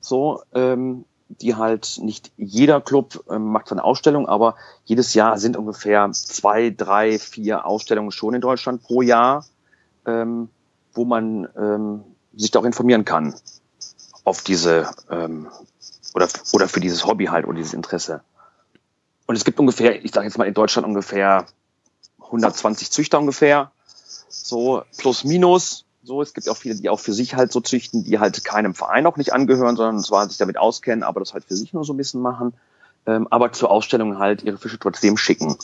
so 0.00 0.42
ähm, 0.54 1.04
die 1.28 1.56
halt 1.56 1.98
nicht 2.02 2.32
jeder 2.38 2.80
Club 2.80 3.22
ähm, 3.30 3.52
macht 3.52 3.70
eine 3.70 3.84
Ausstellung, 3.84 4.26
aber 4.26 4.54
jedes 4.84 5.12
Jahr 5.12 5.36
sind 5.38 5.58
ungefähr 5.58 6.10
zwei, 6.12 6.70
drei, 6.70 7.18
vier 7.18 7.66
Ausstellungen 7.66 8.12
schon 8.12 8.32
in 8.34 8.40
Deutschland 8.40 8.82
pro 8.82 9.02
Jahr, 9.02 9.44
ähm, 10.06 10.48
wo 10.94 11.04
man 11.04 11.46
ähm, 11.56 12.00
sich 12.34 12.50
da 12.50 12.60
auch 12.60 12.64
informieren 12.64 13.04
kann 13.04 13.34
auf 14.24 14.42
diese 14.42 14.88
ähm, 15.10 15.48
oder, 16.14 16.28
oder 16.52 16.68
für 16.68 16.80
dieses 16.80 17.06
Hobby 17.06 17.26
halt 17.26 17.46
oder 17.46 17.56
dieses 17.56 17.74
Interesse. 17.74 18.22
Und 19.26 19.36
es 19.36 19.44
gibt 19.44 19.60
ungefähr, 19.60 20.04
ich 20.04 20.12
sage 20.12 20.26
jetzt 20.26 20.38
mal 20.38 20.48
in 20.48 20.54
Deutschland 20.54 20.86
ungefähr 20.86 21.46
120 22.20 22.90
Züchter 22.90 23.18
ungefähr, 23.18 23.70
so 24.28 24.82
plus 24.96 25.24
minus. 25.24 25.84
So, 26.02 26.22
es 26.22 26.32
gibt 26.32 26.48
auch 26.48 26.56
viele, 26.56 26.76
die 26.76 26.88
auch 26.88 27.00
für 27.00 27.12
sich 27.12 27.34
halt 27.34 27.52
so 27.52 27.60
züchten, 27.60 28.04
die 28.04 28.18
halt 28.18 28.42
keinem 28.42 28.74
Verein 28.74 29.06
auch 29.06 29.16
nicht 29.16 29.34
angehören, 29.34 29.76
sondern 29.76 30.02
zwar 30.02 30.26
sich 30.28 30.38
damit 30.38 30.56
auskennen, 30.56 31.02
aber 31.02 31.20
das 31.20 31.34
halt 31.34 31.44
für 31.44 31.56
sich 31.56 31.74
nur 31.74 31.84
so 31.84 31.92
ein 31.92 31.98
bisschen 31.98 32.22
machen, 32.22 32.54
ähm, 33.04 33.28
aber 33.30 33.52
zur 33.52 33.70
Ausstellung 33.70 34.18
halt 34.18 34.42
ihre 34.42 34.56
Fische 34.56 34.78
trotzdem 34.78 35.16
schicken. 35.18 35.56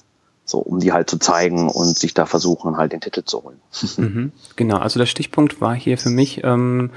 So, 0.46 0.58
um 0.58 0.78
die 0.78 0.92
halt 0.92 1.08
zu 1.08 1.16
zeigen 1.18 1.70
und 1.70 1.96
sich 1.96 2.12
da 2.12 2.26
versuchen, 2.26 2.76
halt 2.76 2.92
den 2.92 3.00
Titel 3.00 3.24
zu 3.24 3.42
holen. 3.44 3.60
Mhm, 3.96 4.32
genau, 4.56 4.76
also 4.76 4.98
der 4.98 5.06
Stichpunkt 5.06 5.62
war 5.62 5.74
hier 5.74 5.96
für 5.96 6.10
mich, 6.10 6.44
ähm, 6.44 6.90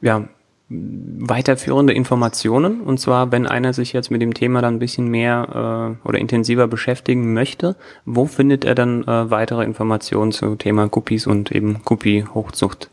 ja, 0.00 0.28
weiterführende 0.70 1.92
Informationen. 1.92 2.80
Und 2.80 2.98
zwar, 2.98 3.32
wenn 3.32 3.46
einer 3.46 3.72
sich 3.72 3.92
jetzt 3.92 4.10
mit 4.10 4.22
dem 4.22 4.34
Thema 4.34 4.62
dann 4.62 4.76
ein 4.76 4.78
bisschen 4.78 5.08
mehr 5.08 5.96
äh, 6.04 6.08
oder 6.08 6.18
intensiver 6.18 6.68
beschäftigen 6.68 7.34
möchte, 7.34 7.74
wo 8.04 8.26
findet 8.26 8.64
er 8.64 8.76
dann 8.76 9.02
äh, 9.02 9.30
weitere 9.30 9.64
Informationen 9.64 10.30
zum 10.30 10.58
Thema 10.58 10.88
Guppies 10.88 11.26
und 11.26 11.50
eben 11.50 11.82
Guppy-Hochzucht? 11.84 12.88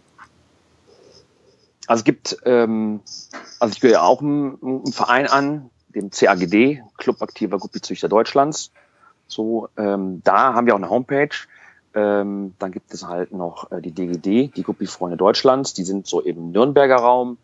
Also 1.86 2.02
es 2.02 2.04
gibt, 2.04 2.38
ähm, 2.46 3.02
also 3.60 3.72
ich 3.74 3.80
gehöre 3.80 4.04
auch 4.04 4.22
einem, 4.22 4.58
einem 4.62 4.92
Verein 4.92 5.28
an, 5.28 5.70
dem 5.90 6.10
CAGD, 6.10 6.82
Club 6.98 7.22
Aktiver 7.22 7.60
Guppizüchter 7.60 8.10
Deutschlands. 8.10 8.72
So, 9.28 9.70
ähm, 9.78 10.22
da 10.24 10.56
haben 10.56 10.66
wir 10.66 10.74
auch 10.74 10.80
eine 10.80 10.90
Homepage. 10.90 11.30
Ähm, 11.94 12.56
dann 12.58 12.72
gibt 12.72 12.92
es 12.94 13.08
halt 13.08 13.32
noch 13.34 13.72
äh, 13.72 13.82
die 13.82 13.92
DGD, 13.92 14.56
die 14.56 14.64
Guppi-Freunde 14.64 15.16
Deutschlands. 15.16 15.74
Die 15.74 15.84
sind 15.84 16.08
so 16.08 16.22
im 16.22 16.52
Nürnberger 16.52 16.98
Raum 16.98 17.38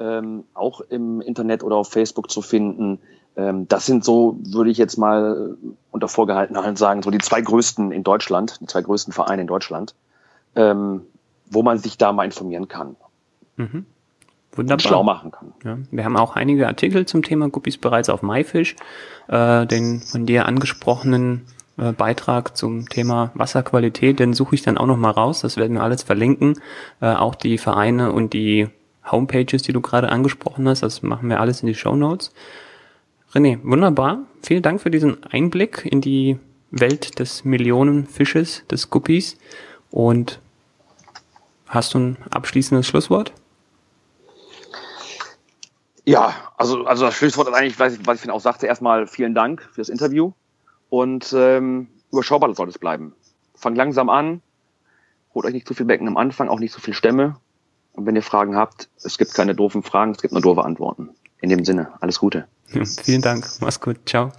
ähm, 0.00 0.44
auch 0.54 0.80
im 0.80 1.20
Internet 1.20 1.62
oder 1.62 1.76
auf 1.76 1.90
Facebook 1.90 2.30
zu 2.30 2.42
finden. 2.42 2.98
Ähm, 3.36 3.68
das 3.68 3.86
sind 3.86 4.04
so, 4.04 4.38
würde 4.42 4.70
ich 4.70 4.78
jetzt 4.78 4.96
mal 4.96 5.56
unter 5.90 6.08
vorgehaltener 6.08 6.64
Hand 6.64 6.78
sagen, 6.78 7.02
so 7.02 7.10
die 7.10 7.18
zwei 7.18 7.40
größten 7.40 7.92
in 7.92 8.02
Deutschland, 8.02 8.58
die 8.60 8.66
zwei 8.66 8.82
größten 8.82 9.12
Vereine 9.12 9.42
in 9.42 9.48
Deutschland, 9.48 9.94
ähm, 10.56 11.02
wo 11.50 11.62
man 11.62 11.78
sich 11.78 11.98
da 11.98 12.12
mal 12.12 12.24
informieren 12.24 12.66
kann. 12.66 12.96
Mhm. 13.56 13.86
Wunderbar. 14.52 14.80
schlau 14.80 15.02
machen 15.04 15.30
kann. 15.30 15.52
Ja, 15.64 15.78
wir 15.92 16.04
haben 16.04 16.16
auch 16.16 16.34
einige 16.34 16.66
Artikel 16.66 17.06
zum 17.06 17.22
Thema 17.22 17.48
Guppies 17.48 17.78
bereits 17.78 18.08
auf 18.08 18.22
MyFish, 18.22 18.74
äh, 19.28 19.66
den 19.66 20.00
von 20.00 20.26
dir 20.26 20.46
angesprochenen 20.46 21.42
äh, 21.76 21.92
Beitrag 21.92 22.56
zum 22.56 22.88
Thema 22.88 23.30
Wasserqualität, 23.34 24.18
den 24.18 24.32
suche 24.32 24.56
ich 24.56 24.62
dann 24.62 24.76
auch 24.76 24.86
noch 24.86 24.96
mal 24.96 25.12
raus. 25.12 25.42
Das 25.42 25.56
werden 25.56 25.74
wir 25.74 25.82
alles 25.82 26.02
verlinken. 26.02 26.60
Äh, 27.00 27.14
auch 27.14 27.36
die 27.36 27.58
Vereine 27.58 28.10
und 28.10 28.32
die 28.32 28.68
Homepages, 29.10 29.62
die 29.62 29.72
du 29.72 29.80
gerade 29.80 30.08
angesprochen 30.08 30.68
hast. 30.68 30.82
Das 30.82 31.02
machen 31.02 31.28
wir 31.28 31.40
alles 31.40 31.62
in 31.62 31.66
die 31.66 31.74
Show 31.74 31.96
Notes. 31.96 32.32
René, 33.32 33.58
wunderbar. 33.62 34.20
Vielen 34.42 34.62
Dank 34.62 34.80
für 34.80 34.90
diesen 34.90 35.24
Einblick 35.24 35.86
in 35.90 36.00
die 36.00 36.38
Welt 36.70 37.18
des 37.18 37.44
Millionenfisches, 37.44 38.66
des 38.70 38.90
Guppies. 38.90 39.36
Und 39.90 40.40
hast 41.68 41.94
du 41.94 41.98
ein 41.98 42.16
abschließendes 42.30 42.86
Schlusswort? 42.86 43.32
Ja, 46.04 46.34
also, 46.56 46.84
also 46.86 47.04
das 47.06 47.14
Schlusswort 47.14 47.48
ist 47.48 47.54
eigentlich, 47.54 47.78
was 47.78 47.94
ich, 47.94 48.06
was 48.06 48.24
ich 48.24 48.30
auch 48.30 48.40
sagte, 48.40 48.66
erstmal 48.66 49.06
vielen 49.06 49.34
Dank 49.34 49.68
fürs 49.72 49.88
Interview 49.88 50.32
und 50.88 51.32
ähm, 51.36 51.88
überschaubar 52.10 52.52
soll 52.54 52.68
es 52.68 52.78
bleiben. 52.78 53.14
Fang 53.54 53.76
langsam 53.76 54.08
an, 54.08 54.42
holt 55.34 55.46
euch 55.46 55.52
nicht 55.52 55.68
zu 55.68 55.74
viel 55.74 55.86
Becken 55.86 56.08
am 56.08 56.16
Anfang, 56.16 56.48
auch 56.48 56.58
nicht 56.58 56.72
zu 56.72 56.80
viel 56.80 56.94
Stämme 56.94 57.36
und 58.00 58.06
wenn 58.06 58.16
ihr 58.16 58.22
Fragen 58.22 58.56
habt, 58.56 58.88
es 59.04 59.18
gibt 59.18 59.34
keine 59.34 59.54
doofen 59.54 59.82
Fragen, 59.82 60.12
es 60.12 60.22
gibt 60.22 60.32
nur 60.32 60.40
doofe 60.40 60.64
Antworten. 60.64 61.10
In 61.42 61.50
dem 61.50 61.66
Sinne, 61.66 61.88
alles 62.00 62.18
Gute. 62.18 62.46
Ja, 62.72 62.82
vielen 62.84 63.20
Dank. 63.20 63.46
Mach's 63.60 63.78
gut. 63.78 63.98
Ciao. 64.06 64.32